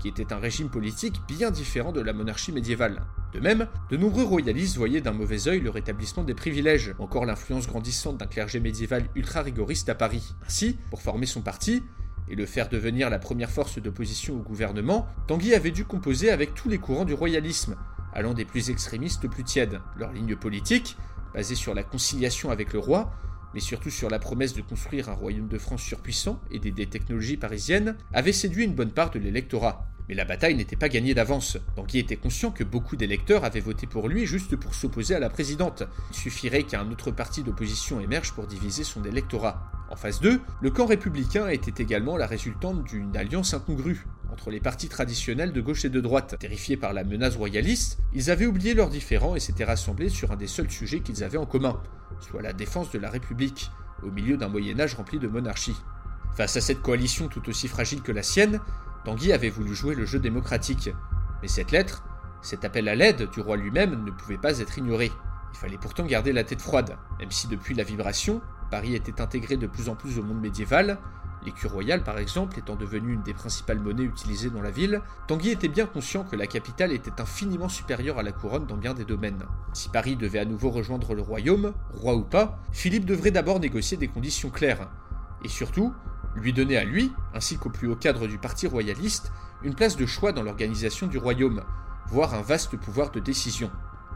qui 0.01 0.09
était 0.09 0.33
un 0.33 0.39
régime 0.39 0.71
politique 0.71 1.21
bien 1.29 1.51
différent 1.51 1.93
de 1.93 2.01
la 2.01 2.13
monarchie 2.13 2.53
médiévale. 2.53 3.03
De 3.33 3.39
même, 3.39 3.69
de 3.91 3.97
nombreux 3.97 4.25
royalistes 4.25 4.77
voyaient 4.77 5.01
d'un 5.01 5.13
mauvais 5.13 5.47
œil 5.47 5.61
le 5.61 5.71
rétablissement 5.71 6.25
des 6.25 6.35
privilèges, 6.35 6.95
encore 6.99 7.27
l'influence 7.27 7.69
grandissante 7.69 8.17
d'un 8.17 8.27
clergé 8.27 8.59
médiéval 8.59 9.05
ultra 9.15 9.43
rigoriste 9.43 9.89
à 9.89 9.95
Paris. 9.95 10.35
Ainsi, 10.45 10.77
pour 10.91 11.03
former 11.03 11.27
son 11.27 11.43
parti, 11.43 11.83
et 12.31 12.37
le 12.37 12.47
faire 12.47 12.69
devenir 12.69 13.11
la 13.11 13.19
première 13.19 13.51
force 13.51 13.79
d'opposition 13.79 14.37
au 14.37 14.43
gouvernement, 14.43 15.09
Tanguy 15.27 15.55
avait 15.55 15.73
dû 15.73 15.85
composer 15.85 16.31
avec 16.31 16.55
tous 16.55 16.69
les 16.69 16.79
courants 16.79 17.05
du 17.05 17.13
royalisme, 17.13 17.77
allant 18.13 18.35
des 18.35 18.45
plus 18.45 18.71
extrémistes 18.71 19.25
aux 19.25 19.29
plus 19.29 19.45
tièdes. 19.45 19.81
Leur 19.99 20.13
ligne 20.13 20.37
politique, 20.37 20.97
basée 21.35 21.57
sur 21.57 21.75
la 21.75 21.83
conciliation 21.83 22.51
avec 22.51 22.73
le 22.73 22.79
roi, 22.79 23.13
mais 23.53 23.61
surtout 23.61 23.91
sur 23.91 24.09
la 24.09 24.21
promesse 24.21 24.55
de 24.55 24.63
construire 24.63 25.09
un 25.09 25.15
royaume 25.15 25.49
de 25.49 25.59
France 25.59 25.83
surpuissant 25.83 26.41
et 26.53 26.61
des 26.61 26.87
technologies 26.87 27.37
parisiennes, 27.37 27.97
avait 28.13 28.33
séduit 28.33 28.65
une 28.65 28.75
bonne 28.75 28.93
part 28.93 29.11
de 29.11 29.19
l'électorat. 29.19 29.90
Mais 30.11 30.17
la 30.17 30.25
bataille 30.25 30.57
n'était 30.57 30.75
pas 30.75 30.89
gagnée 30.89 31.15
d'avance. 31.15 31.57
Tanguy 31.77 32.01
était 32.01 32.17
conscient 32.17 32.51
que 32.51 32.65
beaucoup 32.65 32.97
d'électeurs 32.97 33.45
avaient 33.45 33.61
voté 33.61 33.87
pour 33.87 34.09
lui 34.09 34.27
juste 34.27 34.57
pour 34.57 34.75
s'opposer 34.75 35.15
à 35.15 35.21
la 35.21 35.31
présidente. 35.31 35.85
Il 36.11 36.17
suffirait 36.17 36.65
qu'un 36.65 36.91
autre 36.91 37.13
parti 37.13 37.45
d'opposition 37.45 38.01
émerge 38.01 38.33
pour 38.33 38.49
diviser 38.49 38.83
son 38.83 39.05
électorat. 39.05 39.71
En 39.89 39.95
phase 39.95 40.21
2, 40.21 40.41
le 40.63 40.71
camp 40.73 40.87
républicain 40.87 41.47
était 41.47 41.81
également 41.81 42.17
la 42.17 42.27
résultante 42.27 42.83
d'une 42.83 43.17
alliance 43.17 43.55
incongrue 43.55 44.05
entre 44.33 44.51
les 44.51 44.59
partis 44.59 44.89
traditionnels 44.89 45.53
de 45.53 45.61
gauche 45.61 45.85
et 45.85 45.91
de 45.91 46.01
droite. 46.01 46.35
Terrifiés 46.41 46.77
par 46.77 46.93
la 46.93 47.05
menace 47.05 47.37
royaliste, 47.37 47.99
ils 48.13 48.33
avaient 48.33 48.47
oublié 48.47 48.75
leurs 48.75 48.91
différends 48.91 49.37
et 49.37 49.41
s'étaient 49.41 49.63
rassemblés 49.63 50.09
sur 50.09 50.33
un 50.33 50.37
des 50.37 50.49
seuls 50.49 50.73
sujets 50.73 51.03
qu'ils 51.03 51.23
avaient 51.23 51.39
en 51.39 51.47
commun, 51.47 51.81
soit 52.19 52.43
la 52.43 52.53
défense 52.53 52.91
de 52.91 52.99
la 52.99 53.11
République, 53.11 53.71
au 54.03 54.11
milieu 54.11 54.37
d'un 54.37 54.49
Moyen 54.49 54.81
Âge 54.81 54.97
rempli 54.97 55.21
de 55.21 55.29
monarchie. 55.29 55.77
Face 56.37 56.57
à 56.57 56.61
cette 56.61 56.83
coalition 56.83 57.29
tout 57.29 57.49
aussi 57.49 57.69
fragile 57.69 58.03
que 58.03 58.13
la 58.13 58.23
sienne, 58.23 58.61
Tanguy 59.05 59.33
avait 59.33 59.51
voulu 59.51 59.75
jouer 59.75 59.95
le 59.95 60.05
jeu 60.05 60.19
démocratique. 60.19 60.91
Mais 61.43 61.49
cette 61.49 61.71
lettre, 61.71 62.03
cet 62.43 62.65
appel 62.65 62.89
à 62.89 62.95
l'aide 62.95 63.31
du 63.31 63.41
roi 63.41 63.57
lui-même 63.57 64.05
ne 64.05 64.11
pouvait 64.11 64.39
pas 64.39 64.59
être 64.59 64.79
ignoré. 64.79 65.11
Il 65.53 65.59
fallait 65.59 65.79
pourtant 65.79 66.05
garder 66.05 66.33
la 66.33 66.45
tête 66.45 66.61
froide, 66.61 66.97
même 67.19 67.31
si 67.31 67.49
depuis 67.49 67.75
la 67.75 67.83
vibration, 67.83 68.41
Paris 68.71 68.95
était 68.95 69.21
intégré 69.21 69.57
de 69.57 69.67
plus 69.67 69.89
en 69.89 69.97
plus 69.97 70.19
au 70.19 70.23
monde 70.23 70.41
médiéval, 70.41 70.99
l'écu 71.45 71.67
royale 71.67 72.05
par 72.05 72.19
exemple 72.19 72.59
étant 72.59 72.77
devenue 72.77 73.15
une 73.15 73.23
des 73.23 73.35
principales 73.35 73.81
monnaies 73.81 74.05
utilisées 74.05 74.51
dans 74.51 74.63
la 74.63 74.71
ville, 74.71 75.01
Tanguy 75.27 75.51
était 75.51 75.69
bien 75.69 75.87
conscient 75.87 76.25
que 76.25 76.37
la 76.37 76.47
capitale 76.47 76.93
était 76.93 77.21
infiniment 77.21 77.69
supérieure 77.69 78.19
à 78.19 78.23
la 78.23 78.33
couronne 78.33 78.67
dans 78.67 78.77
bien 78.77 78.95
des 78.95 79.05
domaines. 79.05 79.45
Si 79.73 79.89
Paris 79.89 80.17
devait 80.17 80.39
à 80.39 80.45
nouveau 80.45 80.71
rejoindre 80.71 81.15
le 81.15 81.23
royaume, 81.23 81.73
roi 81.95 82.15
ou 82.15 82.23
pas, 82.23 82.59
Philippe 82.73 83.07
devrait 83.07 83.31
d'abord 83.31 83.61
négocier 83.61 83.97
des 83.97 84.09
conditions 84.09 84.51
claires. 84.51 84.89
Et 85.45 85.49
surtout, 85.49 85.95
lui 86.37 86.53
donner 86.53 86.77
à 86.77 86.85
lui, 86.85 87.13
ainsi 87.35 87.57
qu'au 87.59 87.71
plus 87.71 87.89
haut 87.89 87.97
cadre 87.97 88.27
du 88.27 88.39
parti 88.39 88.67
royaliste, 88.67 89.33
une 89.63 89.75
place 89.75 89.97
de 89.97 90.07
choix 90.07 90.33
dans 90.33 90.43
l'organisation 90.43 91.07
du 91.07 91.19
royaume, 91.19 91.63
voire 92.09 92.35
un 92.35 92.43
vaste 92.43 92.77
pouvoir 92.77 93.11
de 93.11 93.21
décision. 93.21 93.71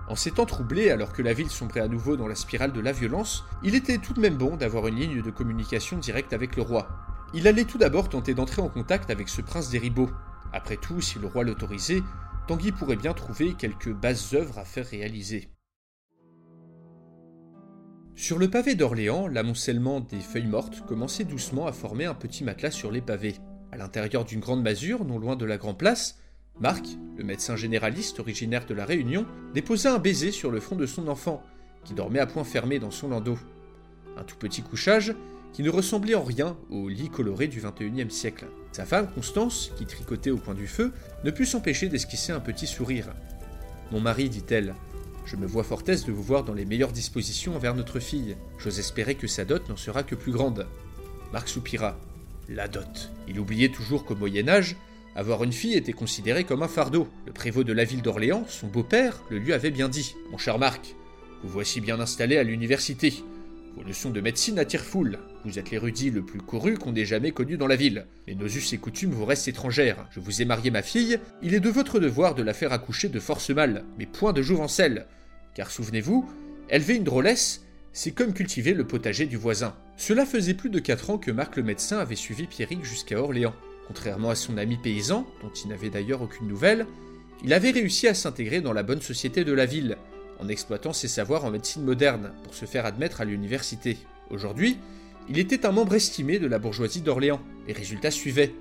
En 0.09 0.16
s'étant 0.16 0.46
troublé 0.46 0.90
alors 0.90 1.12
que 1.12 1.22
la 1.22 1.33
ville 1.33 1.50
sombrait 1.50 1.81
à 1.81 1.88
nouveau 1.88 2.16
dans 2.16 2.29
la 2.29 2.35
spirale 2.35 2.72
de 2.72 2.81
la 2.81 2.92
violence, 2.92 3.44
il 3.62 3.74
était 3.74 3.98
tout 3.98 4.12
de 4.12 4.20
même 4.20 4.37
bon 4.37 4.57
d'avoir 4.57 4.87
une 4.87 4.96
ligne 4.96 5.22
de 5.22 5.31
communication 5.31 5.98
directe 5.98 6.33
avec 6.33 6.57
le 6.57 6.62
roi. 6.62 6.88
Il 7.33 7.48
allait 7.48 7.64
tout 7.64 7.79
d'abord 7.79 8.09
tenter 8.09 8.35
d'entrer 8.35 8.62
en 8.62 8.68
contact 8.68 9.11
avec 9.11 9.29
ce 9.29 9.40
prince 9.40 9.70
des 9.70 9.79
Ribauds. 9.79 10.11
Après 10.53 10.77
tout, 10.77 11.00
si 11.00 11.18
le 11.18 11.27
roi 11.27 11.42
l'autorisait, 11.42 12.03
Tanguy 12.46 12.72
pourrait 12.72 12.96
bien 12.96 13.14
trouver 13.14 13.55
quelques 13.55 13.92
basses 13.92 14.35
œuvres 14.35 14.59
à 14.59 14.64
faire 14.64 14.87
réaliser. 14.87 15.53
Sur 18.16 18.38
le 18.38 18.48
pavé 18.48 18.77
d'Orléans, 18.77 19.27
l'amoncellement 19.27 19.98
des 19.98 20.20
feuilles 20.20 20.46
mortes 20.46 20.87
commençait 20.87 21.24
doucement 21.24 21.66
à 21.66 21.72
former 21.72 22.05
un 22.05 22.14
petit 22.14 22.44
matelas 22.44 22.70
sur 22.70 22.92
les 22.92 23.00
pavés. 23.00 23.35
À 23.72 23.77
l'intérieur 23.77 24.24
d'une 24.24 24.38
grande 24.38 24.62
masure, 24.62 25.05
non 25.05 25.18
loin 25.18 25.35
de 25.35 25.44
la 25.44 25.57
Grand 25.57 25.74
Place, 25.74 26.20
Marc, 26.61 26.87
le 27.16 27.24
médecin 27.24 27.57
généraliste 27.57 28.20
originaire 28.20 28.66
de 28.66 28.74
la 28.74 28.85
Réunion, 28.85 29.27
déposa 29.53 29.92
un 29.92 29.98
baiser 29.98 30.31
sur 30.31 30.53
le 30.53 30.61
front 30.61 30.77
de 30.77 30.87
son 30.87 31.09
enfant, 31.09 31.42
qui 31.85 31.92
dormait 31.92 32.20
à 32.20 32.27
point 32.27 32.44
fermé 32.44 32.79
dans 32.79 32.92
son 32.92 33.09
landau. 33.09 33.37
Un 34.16 34.22
tout 34.22 34.37
petit 34.37 34.62
couchage 34.62 35.12
qui 35.53 35.64
ne 35.64 35.70
ressemblait 35.70 36.14
en 36.14 36.22
rien 36.22 36.57
au 36.70 36.88
lit 36.88 37.11
coloré 37.11 37.48
du 37.48 37.61
XXIe 37.61 38.11
siècle. 38.11 38.46
Sa 38.70 38.87
femme, 38.87 39.09
Constance, 39.12 39.72
qui 39.77 39.87
tricotait 39.87 40.31
au 40.31 40.38
coin 40.38 40.55
du 40.55 40.68
feu, 40.68 40.92
ne 41.24 41.33
put 41.33 41.46
s'empêcher 41.46 41.88
d'esquisser 41.88 42.31
un 42.31 42.40
petit 42.40 42.68
sourire. 42.68 43.09
Mon 43.90 44.00
mari, 44.00 44.29
dit-elle, 44.29 44.74
je 45.24 45.37
me 45.37 45.46
vois 45.46 45.64
fort 45.64 45.82
aise 45.87 46.04
de 46.04 46.12
vous 46.12 46.22
voir 46.22 46.44
dans 46.44 46.54
les 46.54 46.64
meilleures 46.64 46.92
dispositions 46.92 47.56
envers 47.56 47.74
notre 47.74 47.98
fille. 47.98 48.37
J'ose 48.58 48.78
espérer 48.78 49.14
que 49.14 49.26
sa 49.26 49.44
dot 49.44 49.68
n'en 49.68 49.76
sera 49.76 50.02
que 50.02 50.14
plus 50.14 50.32
grande. 50.32 50.66
Marc 51.32 51.48
soupira. 51.48 51.96
La 52.48 52.68
dot. 52.68 53.10
Il 53.26 53.40
oubliait 53.40 53.70
toujours 53.70 54.04
qu'au 54.04 54.14
Moyen 54.14 54.48
Âge, 54.48 54.76
avoir 55.16 55.44
une 55.44 55.52
fille 55.52 55.74
était 55.74 55.92
considéré 55.92 56.44
comme 56.44 56.62
un 56.62 56.68
fardeau. 56.68 57.08
Le 57.26 57.32
prévôt 57.32 57.64
de 57.64 57.72
la 57.72 57.84
ville 57.84 58.02
d'Orléans, 58.02 58.44
son 58.48 58.66
beau-père, 58.66 59.22
le 59.30 59.38
lui 59.38 59.52
avait 59.52 59.70
bien 59.70 59.88
dit. 59.88 60.14
Mon 60.30 60.38
cher 60.38 60.58
Marc, 60.58 60.94
vous 61.42 61.48
voici 61.48 61.80
bien 61.80 62.00
installé 62.00 62.37
à 62.37 62.42
l'université. 62.42 63.24
Vos 63.76 63.82
leçons 63.82 64.10
de 64.10 64.20
médecine 64.20 64.60
attirent 64.60 64.84
foule. 64.84 65.18
Vous 65.44 65.58
êtes 65.58 65.70
l'érudit 65.70 66.10
le 66.10 66.22
plus 66.22 66.40
couru 66.40 66.78
qu'on 66.78 66.94
ait 66.94 67.04
jamais 67.04 67.32
connu 67.32 67.56
dans 67.56 67.66
la 67.66 67.74
ville. 67.74 68.06
Mais 68.28 68.34
nos 68.34 68.46
us 68.46 68.72
et 68.72 68.78
coutumes 68.78 69.10
vous 69.10 69.24
restent 69.24 69.48
étrangères. 69.48 70.06
Je 70.12 70.20
vous 70.20 70.40
ai 70.40 70.44
marié 70.44 70.70
ma 70.70 70.82
fille, 70.82 71.18
il 71.42 71.54
est 71.54 71.60
de 71.60 71.68
votre 71.70 71.98
devoir 71.98 72.37
de 72.37 72.44
la 72.44 72.54
faire 72.54 72.72
accoucher 72.72 73.08
de 73.08 73.18
force 73.18 73.50
mâle, 73.50 73.84
mais 73.98 74.06
point 74.06 74.32
de 74.32 74.42
jouvencelle. 74.42 75.06
Car 75.54 75.72
souvenez-vous, 75.72 76.30
élever 76.70 76.94
une 76.94 77.04
drôlesse, 77.04 77.64
c'est 77.92 78.12
comme 78.12 78.32
cultiver 78.32 78.74
le 78.74 78.87
potager 78.87 79.26
du 79.26 79.37
voisin. 79.37 79.74
Cela 79.96 80.24
faisait 80.24 80.54
plus 80.54 80.70
de 80.70 80.78
4 80.78 81.10
ans 81.10 81.18
que 81.18 81.32
Marc 81.32 81.56
le 81.56 81.64
médecin 81.64 81.98
avait 81.98 82.14
suivi 82.14 82.46
Pierrick 82.46 82.84
jusqu'à 82.84 83.20
Orléans. 83.20 83.54
Contrairement 83.88 84.30
à 84.30 84.34
son 84.37 84.56
ami 84.56 84.76
paysan, 84.76 85.26
dont 85.42 85.50
il 85.50 85.68
n'avait 85.68 85.90
d'ailleurs 85.90 86.22
aucune 86.22 86.46
nouvelle, 86.46 86.87
il 87.42 87.52
avait 87.52 87.72
réussi 87.72 88.06
à 88.06 88.14
s'intégrer 88.14 88.60
dans 88.60 88.72
la 88.72 88.84
bonne 88.84 89.02
société 89.02 89.44
de 89.44 89.52
la 89.52 89.66
ville, 89.66 89.98
en 90.40 90.49
exploitant 90.49 90.92
ses 90.92 91.09
savoirs 91.09 91.44
en 91.44 91.51
médecine 91.51 91.85
moderne 91.85 92.33
pour 92.42 92.55
se 92.55 92.66
faire 92.66 92.87
admettre 92.87 93.20
à 93.20 93.25
l'université. 93.25 93.99
Aujourd'hui, 94.31 94.79
il 95.29 95.38
était 95.38 95.66
un 95.66 95.73
membre 95.73 95.94
estimé 95.94 96.38
de 96.38 96.47
la 96.47 96.59
bourgeoisie 96.59 97.01
d'Orléans. 97.01 97.40
Les 97.66 97.73
résultats 97.73 98.11
suivaient, 98.11 98.55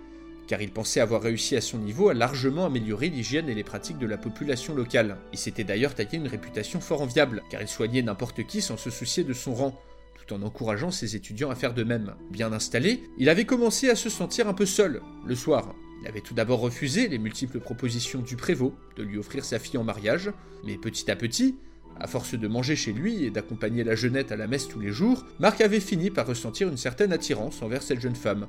car 0.48 0.62
il 0.62 0.72
pensait 0.72 1.00
avoir 1.00 1.22
réussi 1.22 1.56
à 1.56 1.62
son 1.62 1.78
niveau 1.78 2.10
à 2.10 2.14
largement 2.14 2.66
améliorer 2.66 3.10
l'hygiène 3.10 3.50
et 3.50 3.56
les 3.56 3.64
pratiques 3.64 3.98
de 3.98 4.08
la 4.08 4.18
population 4.18 4.76
locale. 4.76 5.18
Il 5.32 5.40
s'était 5.40 5.64
d'ailleurs 5.64 5.96
taillé 5.96 6.18
une 6.18 6.28
réputation 6.28 6.80
fort 6.80 7.02
enviable, 7.02 7.44
car 7.50 7.62
il 7.62 7.68
soignait 7.68 8.02
n'importe 8.02 8.46
qui 8.46 8.62
sans 8.62 8.78
se 8.78 8.90
soucier 8.90 9.24
de 9.24 9.34
son 9.34 9.54
rang, 9.54 9.80
tout 10.16 10.34
en 10.34 10.42
encourageant 10.42 10.92
ses 10.92 11.16
étudiants 11.16 11.50
à 11.50 11.56
faire 11.56 11.74
de 11.74 11.84
même. 11.84 12.16
Bien 12.32 12.54
installé, 12.54 13.04
il 13.18 13.30
avait 13.30 13.46
commencé 13.46 13.90
à 13.90 13.96
se 13.96 14.10
sentir 14.10 14.48
un 14.48 14.54
peu 14.54 14.66
seul, 14.66 15.02
le 15.26 15.36
soir. 15.36 15.76
Il 16.04 16.10
avait 16.10 16.20
tout 16.20 16.34
d'abord 16.34 16.60
refusé 16.60 17.08
les 17.08 17.18
multiples 17.18 17.62
propositions 17.62 18.20
du 18.20 18.36
prévôt 18.36 18.76
de 18.98 19.04
lui 19.04 19.18
offrir 19.18 19.46
sa 19.46 19.58
fille 19.58 19.78
en 19.78 19.86
mariage, 19.86 20.32
mais 20.66 20.78
petit 20.78 21.10
à 21.10 21.16
petit, 21.16 21.56
à 21.98 22.08
force 22.08 22.36
de 22.36 22.48
manger 22.50 22.76
chez 22.76 22.92
lui 22.92 23.24
et 23.24 23.30
d'accompagner 23.30 23.86
la 23.86 23.96
jeunette 23.96 24.34
à 24.34 24.36
la 24.36 24.48
messe 24.48 24.68
tous 24.68 24.82
les 24.82 24.92
jours, 24.92 25.26
Marc 25.40 25.62
avait 25.62 25.80
fini 25.80 26.10
par 26.10 26.28
ressentir 26.28 26.68
une 26.68 26.76
certaine 26.76 27.14
attirance 27.14 27.62
envers 27.62 27.82
cette 27.82 28.02
jeune 28.02 28.18
femme. 28.18 28.48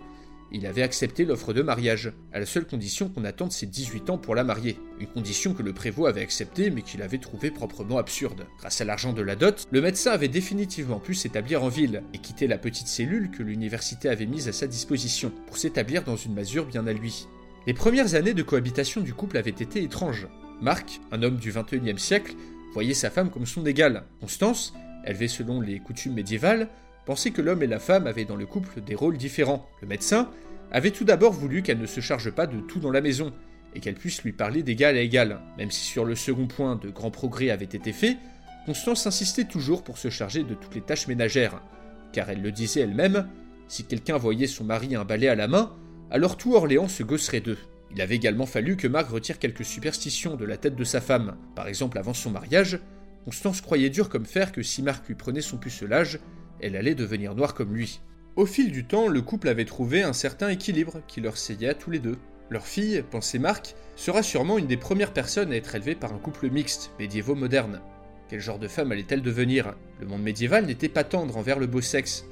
Il 0.51 0.67
avait 0.67 0.83
accepté 0.83 1.25
l'offre 1.25 1.53
de 1.53 1.63
mariage, 1.63 2.13
à 2.33 2.41
la 2.41 2.47
seule 2.47 2.67
condition 2.67 3.09
qu'on 3.09 3.25
attende 3.25 3.53
ses 3.53 3.67
18 3.67 4.11
ans 4.11 4.19
pour 4.19 4.35
la 4.35 4.43
marier. 4.43 4.77
Une 4.99 5.07
condition 5.07 5.55
que 5.55 5.63
le 5.63 5.73
prévôt 5.73 6.07
avait 6.07 6.23
acceptée 6.23 6.71
mais 6.71 6.83
qu'il 6.83 7.03
avait 7.03 7.19
trouvée 7.19 7.53
proprement 7.53 7.99
absurde. 7.99 8.47
Grâce 8.59 8.81
à 8.81 8.85
l'argent 8.85 9.13
de 9.13 9.23
la 9.23 9.37
dot, 9.37 9.65
le 9.71 9.81
médecin 9.81 10.11
avait 10.11 10.27
définitivement 10.27 10.99
pu 10.99 11.15
s'établir 11.15 11.63
en 11.63 11.69
ville 11.69 12.03
et 12.15 12.19
quitter 12.19 12.49
la 12.49 12.59
petite 12.59 12.89
cellule 12.89 13.31
que 13.31 13.45
l'université 13.45 14.09
avait 14.09 14.27
mise 14.27 14.49
à 14.49 14.53
sa 14.53 14.67
disposition 14.67 15.33
pour 15.47 15.57
s'établir 15.57 16.03
dans 16.03 16.17
une 16.17 16.35
masure 16.35 16.67
bien 16.67 16.89
à 16.89 16.93
lui. 16.93 17.29
Les 17.67 17.73
premières 17.73 18.15
années 18.15 18.35
de 18.35 18.43
cohabitation 18.43 19.01
du 19.01 19.15
couple 19.15 19.39
avaient 19.39 19.51
été 19.51 19.83
étranges. 19.83 20.29
Marc, 20.61 21.01
un 21.13 21.23
homme 21.23 21.37
du 21.37 21.51
21e 21.51 21.97
siècle, 21.97 22.35
voyait 22.75 22.93
sa 22.93 23.09
femme 23.09 23.31
comme 23.31 23.47
son 23.47 23.65
égale. 23.65 24.05
Constance, 24.21 24.75
élevée 25.07 25.29
selon 25.29 25.63
les 25.63 25.79
coutumes 25.79 26.13
médiévales, 26.13 26.69
pensait 27.07 27.31
que 27.31 27.41
l'homme 27.41 27.63
et 27.63 27.67
la 27.67 27.79
femme 27.79 28.07
avaient 28.07 28.27
dans 28.27 28.37
le 28.37 28.45
couple 28.45 28.83
des 28.83 28.95
rôles 28.95 29.17
différents. 29.17 29.67
Le 29.81 29.89
médecin 29.89 30.31
avait 30.73 30.91
tout 30.91 31.05
d'abord 31.05 31.33
voulu 31.33 31.63
qu'elle 31.63 31.79
ne 31.79 31.87
se 31.87 32.01
charge 32.01 32.31
pas 32.31 32.47
de 32.47 32.61
tout 32.61 32.81
dans 32.81 32.91
la 32.91 33.01
maison, 33.01 33.33
et 33.75 33.81
qu'elle 33.81 33.95
puisse 33.95 34.23
lui 34.23 34.33
parler 34.33 34.63
d'égal 34.63 34.97
à 34.97 35.01
égal. 35.01 35.41
Même 35.57 35.71
si 35.71 35.85
sur 35.85 36.05
le 36.05 36.15
second 36.15 36.47
point 36.47 36.77
de 36.77 36.91
grands 36.91 37.11
progrès 37.11 37.51
avaient 37.51 37.65
été 37.65 37.93
faits, 37.93 38.19
Constance 38.67 39.07
insistait 39.07 39.45
toujours 39.45 39.83
pour 39.83 39.99
se 39.99 40.11
charger 40.11 40.45
de 40.45 40.55
toutes 40.55 40.75
les 40.75 40.81
tâches 40.81 41.09
ménagères, 41.09 41.63
car 42.13 42.29
elle 42.31 42.43
le 42.43 42.53
disait 42.53 42.81
elle-même, 42.81 43.29
si 43.69 43.85
quelqu'un 43.85 44.19
voyait 44.19 44.47
son 44.47 44.65
mari 44.65 44.95
un 44.95 45.05
balai 45.05 45.29
à 45.29 45.35
la 45.35 45.49
main, 45.49 45.73
alors 46.15 46.37
tout 46.37 46.55
Orléans 46.55 46.87
se 46.87 47.03
gosserait 47.03 47.41
d'eux. 47.41 47.59
Il 47.91 48.01
avait 48.01 48.15
également 48.15 48.47
fallu 48.47 48.77
que 48.77 48.87
Marc 48.87 49.11
retire 49.11 49.41
quelques 49.41 49.65
superstitions 49.65 50.37
de 50.37 50.45
la 50.45 50.57
tête 50.57 50.77
de 50.77 50.85
sa 50.85 51.01
femme. 51.01 51.37
Par 51.57 51.67
exemple, 51.67 51.99
avant 51.99 52.15
son 52.15 52.31
mariage, 52.31 52.79
Constance 53.25 53.61
croyait 53.61 53.91
dur 53.91 54.09
comme 54.09 54.25
fer 54.25 54.53
que 54.53 54.63
si 54.63 54.81
Marc 54.81 55.09
lui 55.09 55.17
prenait 55.17 55.41
son 55.41 55.57
pucelage, 55.57 56.21
elle 56.61 56.77
allait 56.77 56.95
devenir 56.95 57.35
noire 57.35 57.53
comme 57.53 57.75
lui. 57.75 58.01
Au 58.37 58.47
fil 58.47 58.71
du 58.71 58.85
temps, 58.85 59.09
le 59.09 59.23
couple 59.23 59.49
avait 59.49 59.65
trouvé 59.65 60.05
un 60.05 60.13
certain 60.13 60.51
équilibre 60.51 61.01
qui 61.09 61.21
leur 61.21 61.37
seyait 61.37 61.71
à 61.71 61.75
tous 61.75 61.91
les 61.91 61.99
deux. 61.99 62.17
Leur 62.49 62.65
fille, 62.65 63.03
pensait 63.11 63.41
Marc, 63.41 63.75
sera 63.97 64.23
sûrement 64.23 64.57
une 64.57 64.69
des 64.69 64.77
premières 64.77 65.13
personnes 65.13 65.51
à 65.51 65.57
être 65.57 65.75
élevée 65.75 65.97
par 65.97 66.13
un 66.13 66.19
couple 66.19 66.49
mixte, 66.49 66.93
médiévaux-moderne. 67.01 67.81
Quel 68.29 68.39
genre 68.39 68.61
de 68.61 68.69
femme 68.69 68.93
allait-elle 68.93 69.23
devenir? 69.23 69.75
Le 69.99 70.07
monde 70.07 70.23
médiéval 70.23 70.67
n'était 70.67 70.89
pas 70.89 71.03
tendre 71.03 71.37
envers 71.37 71.59
le 71.59 71.67
beau 71.67 71.81
sexe, 71.81 72.25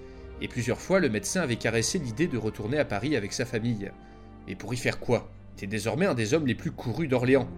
et 0.43 0.49
plusieurs 0.49 0.81
fois 0.81 0.99
le 0.99 1.09
médecin 1.09 1.41
avait 1.41 1.57
caressé 1.57 2.01
l'idée 2.01 2.27
de 2.27 2.37
retourner 2.37 2.77
à 2.77 2.85
Paris 2.85 3.15
avec 3.15 3.33
sa 3.33 3.45
famille. 3.45 3.93
Mais 4.49 4.57
pour 4.57 4.75
y 4.75 4.77
faire 4.77 4.99
quoi? 4.99 5.31
Était 5.57 5.69
désormais 5.69 6.07
un 6.07 6.15
des 6.15 6.35
hommes 6.35 6.49
les 6.49 6.57
plus 6.57 6.73
courus 6.73 7.09
d'Orléans. 7.09 7.49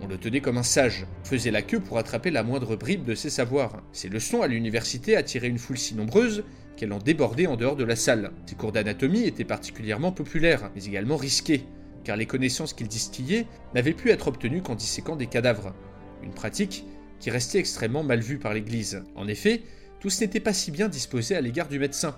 On 0.00 0.06
le 0.06 0.16
tenait 0.16 0.40
comme 0.40 0.56
un 0.56 0.62
sage, 0.62 1.06
faisait 1.22 1.50
la 1.50 1.60
queue 1.60 1.80
pour 1.80 1.98
attraper 1.98 2.30
la 2.30 2.42
moindre 2.42 2.76
bribe 2.76 3.04
de 3.04 3.14
ses 3.14 3.28
savoirs. 3.28 3.82
Ses 3.92 4.08
leçons 4.08 4.40
à 4.40 4.46
l'université 4.46 5.16
attiraient 5.16 5.48
une 5.48 5.58
foule 5.58 5.76
si 5.76 5.94
nombreuse 5.94 6.42
qu'elle 6.78 6.94
en 6.94 6.98
débordait 6.98 7.46
en 7.46 7.56
dehors 7.56 7.76
de 7.76 7.84
la 7.84 7.96
salle. 7.96 8.30
Ses 8.46 8.54
cours 8.54 8.72
d'anatomie 8.72 9.24
étaient 9.24 9.44
particulièrement 9.44 10.12
populaires, 10.12 10.70
mais 10.74 10.84
également 10.86 11.16
risqués, 11.16 11.66
car 12.04 12.16
les 12.16 12.24
connaissances 12.24 12.72
qu'il 12.72 12.88
distillait 12.88 13.44
n'avaient 13.74 13.92
pu 13.92 14.08
être 14.08 14.28
obtenues 14.28 14.62
qu'en 14.62 14.76
disséquant 14.76 15.16
des 15.16 15.26
cadavres. 15.26 15.74
Une 16.22 16.32
pratique 16.32 16.86
qui 17.18 17.30
restait 17.30 17.58
extrêmement 17.58 18.02
mal 18.02 18.20
vue 18.20 18.38
par 18.38 18.54
l'Église. 18.54 19.02
En 19.14 19.28
effet, 19.28 19.60
tous 20.00 20.22
n'étaient 20.22 20.40
pas 20.40 20.54
si 20.54 20.70
bien 20.70 20.88
disposés 20.88 21.36
à 21.36 21.42
l'égard 21.42 21.68
du 21.68 21.78
médecin. 21.78 22.16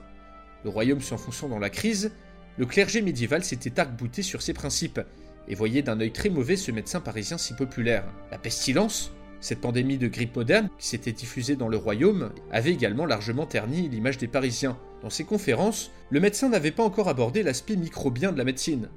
Le 0.65 0.71
royaume 0.71 1.01
s'enfonçant 1.01 1.49
dans 1.49 1.59
la 1.59 1.71
crise, 1.71 2.13
le 2.59 2.67
clergé 2.67 3.03
médiéval 3.03 3.43
s'était 3.45 3.81
arc-bouté 3.81 4.23
sur 4.23 4.43
ses 4.43 4.53
principes 4.53 5.01
et 5.49 5.55
voyait 5.55 5.83
d'un 5.83 6.01
œil 6.01 6.13
très 6.13 6.29
mauvais 6.29 6.57
ce 6.57 6.71
médecin 6.71 7.01
parisien 7.01 7.39
si 7.39 7.55
populaire. 7.55 8.05
La 8.31 8.39
pestilence, 8.39 9.13
cette 9.41 9.61
pandémie 9.61 9.99
de 9.99 10.07
grippe 10.07 10.37
moderne 10.37 10.69
qui 10.79 10.87
s'était 10.87 11.13
diffusée 11.13 11.57
dans 11.57 11.69
le 11.69 11.77
royaume, 11.77 12.31
avait 12.53 12.73
également 12.73 13.07
largement 13.07 13.47
terni 13.47 13.89
l'image 13.89 14.19
des 14.19 14.29
Parisiens. 14.29 14.79
Dans 15.03 15.11
ses 15.11 15.25
conférences, 15.25 15.91
le 16.11 16.21
médecin 16.21 16.49
n'avait 16.49 16.71
pas 16.71 16.85
encore 16.85 17.09
abordé 17.09 17.43
l'aspect 17.43 17.75
microbien 17.75 18.31
de 18.31 18.39
la 18.39 18.45
médecine. 18.45 18.89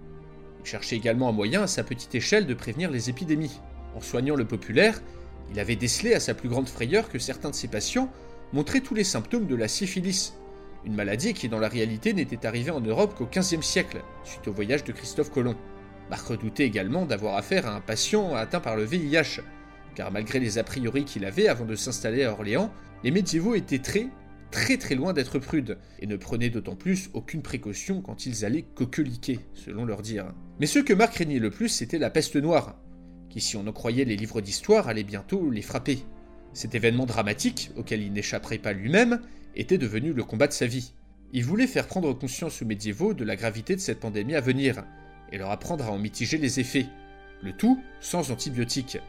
Il 0.62 0.68
cherchait 0.68 0.98
également 0.98 1.30
un 1.30 1.34
moyen 1.34 1.64
à 1.64 1.68
sa 1.68 1.84
petite 1.84 2.14
échelle 2.14 2.46
de 2.46 2.54
prévenir 2.54 2.92
les 2.92 3.10
épidémies. 3.10 3.60
En 3.96 4.02
soignant 4.02 4.36
le 4.36 4.46
populaire, 4.46 5.02
il 5.52 5.60
avait 5.60 5.76
décelé 5.76 6.14
à 6.14 6.20
sa 6.20 6.36
plus 6.36 6.50
grande 6.50 6.70
frayeur 6.70 7.10
que 7.10 7.20
certains 7.20 7.50
de 7.50 7.56
ses 7.56 7.68
patients 7.68 8.12
montraient 8.54 8.82
tous 8.82 8.94
les 8.94 9.04
symptômes 9.04 9.48
de 9.48 9.56
la 9.56 9.68
syphilis, 9.68 10.34
une 10.86 10.96
maladie 10.96 11.34
qui 11.34 11.50
dans 11.50 11.60
la 11.60 11.68
réalité 11.68 12.14
n'était 12.14 12.46
arrivée 12.46 12.72
en 12.72 12.82
Europe 12.82 13.16
qu'au 13.16 13.26
XVe 13.26 13.64
siècle, 13.64 14.02
suite 14.24 14.48
au 14.48 14.54
voyage 14.54 14.84
de 14.84 14.92
Christophe 14.92 15.32
Colomb. 15.32 15.56
Marc 16.10 16.28
redoutait 16.28 16.66
également 16.66 17.06
d'avoir 17.06 17.36
affaire 17.36 17.66
à 17.66 17.76
un 17.76 17.82
patient 17.82 18.36
atteint 18.36 18.60
par 18.60 18.76
le 18.76 18.84
VIH, 18.84 19.42
car 19.96 20.12
malgré 20.12 20.40
les 20.40 20.58
a 20.58 20.64
priori 20.64 21.04
qu'il 21.06 21.26
avait 21.26 21.48
avant 21.48 21.66
de 21.66 21.76
s'installer 21.76 22.24
à 22.24 22.32
Orléans, 22.32 22.72
les 23.04 23.12
médiévaux 23.12 23.56
étaient 23.56 23.80
très, 23.80 24.08
très 24.52 24.78
très 24.78 24.94
loin 24.94 25.14
d'être 25.14 25.40
prudes, 25.40 25.80
et 26.00 26.06
ne 26.06 26.18
prenaient 26.18 26.52
d'autant 26.52 26.76
plus 26.76 27.10
aucune 27.14 27.42
précaution 27.42 28.02
quand 28.02 28.28
ils 28.28 28.46
allaient 28.46 28.66
coqueliquer, 28.76 29.40
selon 29.54 29.86
leur 29.86 30.04
dire. 30.04 30.28
Mais 30.60 30.68
ce 30.68 30.80
que 30.80 30.94
Marc 30.94 31.14
craignait 31.14 31.40
le 31.40 31.50
plus, 31.50 31.70
c'était 31.70 31.98
la 31.98 32.12
peste 32.12 32.36
noire, 32.36 32.78
qui, 33.30 33.42
si 33.42 33.58
on 33.58 33.66
en 33.66 33.74
croyait 33.74 34.06
les 34.06 34.16
livres 34.18 34.42
d'histoire, 34.42 34.88
allait 34.88 35.04
bientôt 35.04 35.50
les 35.50 35.64
frapper. 35.64 36.00
Cet 36.54 36.76
événement 36.76 37.06
dramatique, 37.06 37.72
auquel 37.76 38.02
il 38.02 38.14
n'échapperait 38.14 38.60
pas 38.60 38.72
lui-même, 38.72 39.20
était 39.56 39.78
devenu 39.78 40.14
le 40.14 40.24
combat 40.24 40.48
de 40.48 40.54
sa 40.54 40.66
vie. 40.66 40.94
Il 41.34 41.44
voulait 41.44 41.68
faire 41.68 41.88
prendre 41.88 42.14
conscience 42.14 42.62
aux 42.62 42.66
médiévaux 42.66 43.14
de 43.14 43.24
la 43.24 43.36
gravité 43.36 43.76
de 43.76 43.82
cette 43.82 44.00
pandémie 44.00 44.36
à 44.36 44.42
venir, 44.42 44.84
et 45.32 45.38
leur 45.38 45.52
apprendre 45.52 45.86
à 45.86 45.92
en 45.92 45.98
mitiger 45.98 46.38
les 46.38 46.60
effets, 46.60 46.88
le 47.42 47.54
tout 47.54 47.82
sans 48.00 48.32
antibiotiques. 48.32 49.00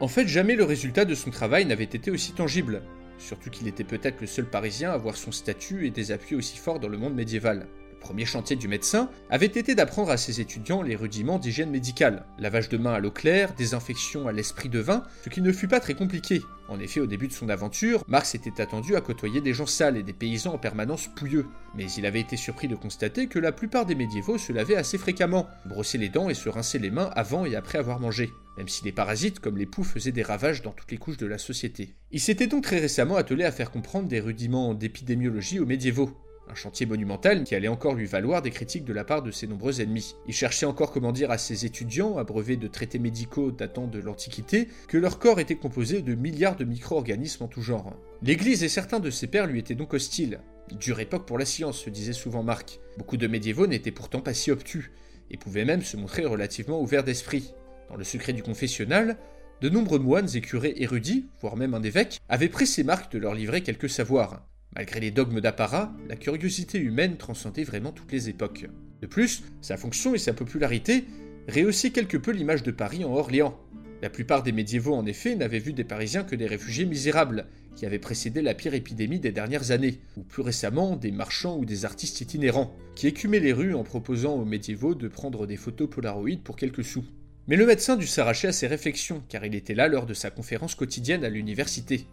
En 0.00 0.08
fait, 0.08 0.26
jamais 0.26 0.56
le 0.56 0.64
résultat 0.64 1.04
de 1.04 1.14
son 1.14 1.30
travail 1.30 1.64
n'avait 1.64 1.84
été 1.84 2.10
aussi 2.10 2.32
tangible, 2.32 2.82
surtout 3.18 3.50
qu'il 3.50 3.68
était 3.68 3.84
peut-être 3.84 4.20
le 4.20 4.26
seul 4.26 4.46
Parisien 4.46 4.90
à 4.90 4.94
avoir 4.94 5.16
son 5.16 5.32
statut 5.32 5.86
et 5.86 5.90
des 5.90 6.12
appuis 6.12 6.36
aussi 6.36 6.58
forts 6.58 6.80
dans 6.80 6.88
le 6.88 6.98
monde 6.98 7.14
médiéval. 7.14 7.66
Premier 8.02 8.24
chantier 8.24 8.56
du 8.56 8.66
médecin 8.66 9.08
avait 9.30 9.46
été 9.46 9.76
d'apprendre 9.76 10.10
à 10.10 10.16
ses 10.16 10.40
étudiants 10.40 10.82
les 10.82 10.96
rudiments 10.96 11.38
d'hygiène 11.38 11.70
médicale, 11.70 12.24
lavage 12.36 12.68
de 12.68 12.76
mains 12.76 12.94
à 12.94 12.98
l'eau 12.98 13.12
claire, 13.12 13.54
désinfection 13.54 14.26
à 14.26 14.32
l'esprit 14.32 14.68
de 14.68 14.80
vin, 14.80 15.04
ce 15.24 15.28
qui 15.28 15.40
ne 15.40 15.52
fut 15.52 15.68
pas 15.68 15.78
très 15.78 15.94
compliqué. 15.94 16.42
En 16.68 16.80
effet, 16.80 16.98
au 16.98 17.06
début 17.06 17.28
de 17.28 17.32
son 17.32 17.48
aventure, 17.48 18.02
Marx 18.08 18.34
était 18.34 18.60
attendu 18.60 18.96
à 18.96 19.00
côtoyer 19.00 19.40
des 19.40 19.54
gens 19.54 19.66
sales 19.66 19.96
et 19.96 20.02
des 20.02 20.12
paysans 20.12 20.54
en 20.54 20.58
permanence 20.58 21.06
pouilleux, 21.14 21.46
mais 21.76 21.90
il 21.92 22.04
avait 22.04 22.20
été 22.20 22.36
surpris 22.36 22.66
de 22.66 22.74
constater 22.74 23.28
que 23.28 23.38
la 23.38 23.52
plupart 23.52 23.86
des 23.86 23.94
médiévaux 23.94 24.36
se 24.36 24.52
lavaient 24.52 24.76
assez 24.76 24.98
fréquemment, 24.98 25.46
brossaient 25.64 25.98
les 25.98 26.08
dents 26.08 26.28
et 26.28 26.34
se 26.34 26.48
rinçaient 26.48 26.78
les 26.80 26.90
mains 26.90 27.10
avant 27.14 27.46
et 27.46 27.54
après 27.54 27.78
avoir 27.78 28.00
mangé 28.00 28.32
même 28.56 28.68
si 28.68 28.84
les 28.84 28.92
parasites 28.92 29.40
comme 29.40 29.56
les 29.56 29.66
poux 29.66 29.84
faisaient 29.84 30.12
des 30.12 30.22
ravages 30.22 30.62
dans 30.62 30.72
toutes 30.72 30.90
les 30.90 30.98
couches 30.98 31.16
de 31.16 31.26
la 31.26 31.38
société. 31.38 31.94
Il 32.10 32.20
s'était 32.20 32.46
donc 32.46 32.64
très 32.64 32.78
récemment 32.78 33.16
attelé 33.16 33.44
à 33.44 33.52
faire 33.52 33.70
comprendre 33.70 34.08
des 34.08 34.20
rudiments 34.20 34.74
d'épidémiologie 34.74 35.60
aux 35.60 35.66
médiévaux, 35.66 36.16
un 36.48 36.54
chantier 36.54 36.86
monumental 36.86 37.44
qui 37.44 37.54
allait 37.54 37.68
encore 37.68 37.94
lui 37.94 38.06
valoir 38.06 38.42
des 38.42 38.50
critiques 38.50 38.84
de 38.84 38.92
la 38.92 39.04
part 39.04 39.22
de 39.22 39.30
ses 39.30 39.46
nombreux 39.46 39.80
ennemis. 39.80 40.16
Il 40.26 40.34
cherchait 40.34 40.66
encore 40.66 40.92
comment 40.92 41.12
dire 41.12 41.30
à 41.30 41.38
ses 41.38 41.64
étudiants, 41.64 42.18
abreuvés 42.18 42.56
de 42.56 42.68
traités 42.68 42.98
médicaux 42.98 43.50
datant 43.50 43.86
de 43.86 43.98
l'Antiquité, 43.98 44.68
que 44.88 44.98
leur 44.98 45.18
corps 45.18 45.40
était 45.40 45.56
composé 45.56 46.02
de 46.02 46.14
milliards 46.14 46.56
de 46.56 46.64
micro-organismes 46.64 47.44
en 47.44 47.48
tout 47.48 47.62
genre. 47.62 47.96
L'Église 48.22 48.62
et 48.62 48.68
certains 48.68 49.00
de 49.00 49.10
ses 49.10 49.26
pairs 49.26 49.46
lui 49.46 49.58
étaient 49.58 49.74
donc 49.74 49.94
hostiles. 49.94 50.40
Dure 50.72 51.00
époque 51.00 51.26
pour 51.26 51.38
la 51.38 51.44
science, 51.44 51.78
se 51.78 51.90
disait 51.90 52.12
souvent 52.12 52.42
Marc. 52.42 52.80
Beaucoup 52.98 53.16
de 53.16 53.26
médiévaux 53.26 53.66
n'étaient 53.66 53.90
pourtant 53.90 54.20
pas 54.20 54.34
si 54.34 54.50
obtus, 54.50 54.92
et 55.30 55.36
pouvaient 55.36 55.64
même 55.64 55.82
se 55.82 55.96
montrer 55.96 56.24
relativement 56.24 56.80
ouverts 56.80 57.04
d'esprit. 57.04 57.54
Dans 57.88 57.96
le 57.96 58.04
secret 58.04 58.32
du 58.32 58.42
confessionnal, 58.42 59.16
de 59.60 59.68
nombreux 59.68 59.98
moines 59.98 60.28
et 60.34 60.40
curés 60.40 60.74
érudits, 60.78 61.26
voire 61.40 61.56
même 61.56 61.74
un 61.74 61.82
évêque, 61.82 62.20
avaient 62.28 62.48
pressé 62.48 62.82
Marc 62.82 63.12
de 63.12 63.18
leur 63.18 63.34
livrer 63.34 63.62
quelques 63.62 63.88
savoirs. 63.88 64.44
Malgré 64.74 65.00
les 65.00 65.10
dogmes 65.10 65.40
d'apparat, 65.40 65.92
la 66.08 66.16
curiosité 66.16 66.78
humaine 66.78 67.18
transcendait 67.18 67.64
vraiment 67.64 67.92
toutes 67.92 68.12
les 68.12 68.28
époques. 68.28 68.66
De 69.02 69.06
plus, 69.06 69.42
sa 69.60 69.76
fonction 69.76 70.14
et 70.14 70.18
sa 70.18 70.32
popularité 70.32 71.04
rehaussaient 71.48 71.90
quelque 71.90 72.16
peu 72.16 72.30
l'image 72.30 72.62
de 72.62 72.70
Paris 72.70 73.04
en 73.04 73.12
Orléans. 73.12 73.58
La 74.00 74.10
plupart 74.10 74.42
des 74.42 74.52
médiévaux, 74.52 74.94
en 74.94 75.06
effet, 75.06 75.36
n'avaient 75.36 75.58
vu 75.58 75.72
des 75.72 75.84
Parisiens 75.84 76.24
que 76.24 76.36
des 76.36 76.46
réfugiés 76.46 76.86
misérables, 76.86 77.46
qui 77.76 77.86
avaient 77.86 77.98
précédé 77.98 78.42
la 78.42 78.54
pire 78.54 78.74
épidémie 78.74 79.20
des 79.20 79.32
dernières 79.32 79.70
années, 79.70 80.00
ou 80.16 80.22
plus 80.22 80.42
récemment 80.42 80.96
des 80.96 81.10
marchands 81.10 81.58
ou 81.58 81.64
des 81.64 81.84
artistes 81.84 82.20
itinérants, 82.20 82.74
qui 82.94 83.06
écumaient 83.06 83.40
les 83.40 83.52
rues 83.52 83.74
en 83.74 83.82
proposant 83.82 84.34
aux 84.34 84.44
médiévaux 84.44 84.94
de 84.94 85.08
prendre 85.08 85.46
des 85.46 85.56
photos 85.56 85.88
polaroïdes 85.88 86.42
pour 86.42 86.56
quelques 86.56 86.84
sous. 86.84 87.04
Mais 87.48 87.56
le 87.56 87.66
médecin 87.66 87.96
dut 87.96 88.06
s'arracher 88.06 88.48
à 88.48 88.52
ses 88.52 88.68
réflexions, 88.68 89.22
car 89.28 89.44
il 89.44 89.54
était 89.54 89.74
là 89.74 89.88
lors 89.88 90.06
de 90.06 90.14
sa 90.14 90.30
conférence 90.30 90.74
quotidienne 90.74 91.24
à 91.24 91.28
l'université. 91.28 92.06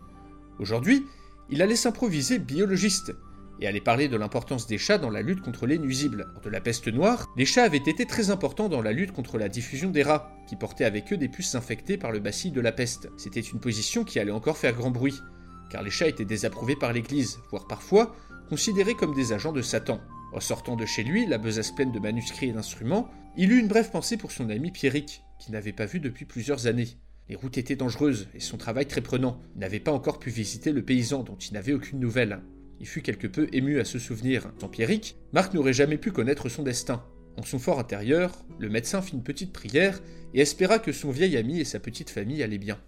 Aujourd'hui, 0.59 1.03
il 1.51 1.61
allait 1.61 1.75
s'improviser 1.75 2.39
biologiste, 2.39 3.13
et 3.61 3.67
allait 3.67 3.81
parler 3.81 4.07
de 4.07 4.17
l'importance 4.17 4.67
des 4.67 4.77
chats 4.77 4.97
dans 4.97 5.09
la 5.09 5.21
lutte 5.21 5.41
contre 5.41 5.67
les 5.67 5.77
nuisibles. 5.77 6.27
Lors 6.33 6.41
de 6.41 6.49
la 6.49 6.61
peste 6.61 6.87
noire, 6.87 7.27
les 7.35 7.45
chats 7.45 7.63
avaient 7.63 7.77
été 7.77 8.05
très 8.05 8.29
importants 8.29 8.69
dans 8.69 8.81
la 8.81 8.93
lutte 8.93 9.11
contre 9.11 9.37
la 9.37 9.49
diffusion 9.49 9.89
des 9.89 10.03
rats, 10.03 10.31
qui 10.47 10.55
portaient 10.55 10.85
avec 10.85 11.11
eux 11.11 11.17
des 11.17 11.27
puces 11.27 11.55
infectées 11.55 11.97
par 11.97 12.11
le 12.11 12.19
bacille 12.19 12.51
de 12.51 12.61
la 12.61 12.71
peste. 12.71 13.09
C'était 13.17 13.39
une 13.41 13.59
position 13.59 14.03
qui 14.03 14.19
allait 14.19 14.31
encore 14.31 14.57
faire 14.57 14.73
grand 14.73 14.91
bruit, 14.91 15.19
car 15.69 15.83
les 15.83 15.91
chats 15.91 16.07
étaient 16.07 16.25
désapprouvés 16.25 16.75
par 16.75 16.93
l'Église, 16.93 17.39
voire 17.51 17.67
parfois 17.67 18.15
considérés 18.49 18.95
comme 18.95 19.13
des 19.13 19.33
agents 19.33 19.51
de 19.51 19.61
Satan. 19.61 19.99
En 20.33 20.39
sortant 20.39 20.75
de 20.75 20.85
chez 20.85 21.03
lui, 21.03 21.25
la 21.25 21.37
besace 21.37 21.71
pleine 21.71 21.91
de 21.91 21.99
manuscrits 21.99 22.49
et 22.49 22.53
d'instruments, 22.53 23.09
il 23.37 23.51
eut 23.51 23.59
une 23.59 23.67
brève 23.67 23.91
pensée 23.91 24.17
pour 24.17 24.31
son 24.31 24.49
ami 24.49 24.71
Pierrick, 24.71 25.23
qu'il 25.39 25.53
n'avait 25.53 25.73
pas 25.73 25.85
vu 25.85 25.99
depuis 25.99 26.25
plusieurs 26.25 26.67
années. 26.67 26.97
Les 27.29 27.35
routes 27.35 27.59
étaient 27.59 27.75
dangereuses 27.75 28.27
et 28.33 28.39
son 28.39 28.57
travail 28.57 28.87
très 28.87 29.01
prenant. 29.01 29.39
Il 29.55 29.61
n'avait 29.61 29.79
pas 29.79 29.91
encore 29.91 30.17
pu 30.17 30.31
visiter 30.31 30.71
le 30.71 30.83
paysan 30.83 31.21
dont 31.21 31.35
il 31.35 31.53
n'avait 31.53 31.73
aucune 31.73 31.99
nouvelle. 31.99 32.41
Il 32.79 32.87
fut 32.87 33.03
quelque 33.03 33.27
peu 33.27 33.47
ému 33.53 33.79
à 33.79 33.85
ce 33.85 33.99
souvenir. 33.99 34.51
Sans 34.59 34.67
Pierrick, 34.67 35.15
Marc 35.31 35.53
n'aurait 35.53 35.73
jamais 35.73 35.97
pu 35.97 36.11
connaître 36.11 36.49
son 36.49 36.63
destin. 36.63 37.03
En 37.37 37.43
son 37.43 37.59
fort 37.59 37.79
intérieur, 37.79 38.33
le 38.57 38.69
médecin 38.69 39.01
fit 39.01 39.13
une 39.13 39.23
petite 39.23 39.53
prière 39.53 39.99
et 40.33 40.41
espéra 40.41 40.79
que 40.79 40.91
son 40.91 41.11
vieil 41.11 41.37
ami 41.37 41.59
et 41.59 41.65
sa 41.65 41.79
petite 41.79 42.09
famille 42.09 42.41
allaient 42.41 42.57
bien. 42.57 42.79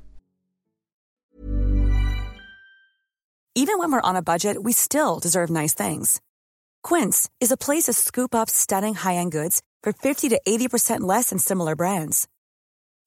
Even 3.54 3.78
when 3.78 3.92
we're 3.92 4.02
on 4.04 4.16
a 4.16 4.22
budget, 4.22 4.58
we 4.58 4.74
still 4.74 5.20
deserve 5.22 5.52
nice 5.52 5.76
things. 5.76 6.20
Quince 6.84 7.30
is 7.40 7.52
a 7.52 7.58
place 7.58 7.84
to 7.84 7.94
scoop 7.94 8.34
up 8.34 8.50
stunning 8.50 8.96
high-end 8.96 9.32
goods 9.32 9.62
for 9.84 9.92
50 9.94 10.30
to 10.30 10.40
80% 10.48 11.02
less 11.02 11.30
than 11.30 11.38
similar 11.38 11.76
brands. 11.76 12.28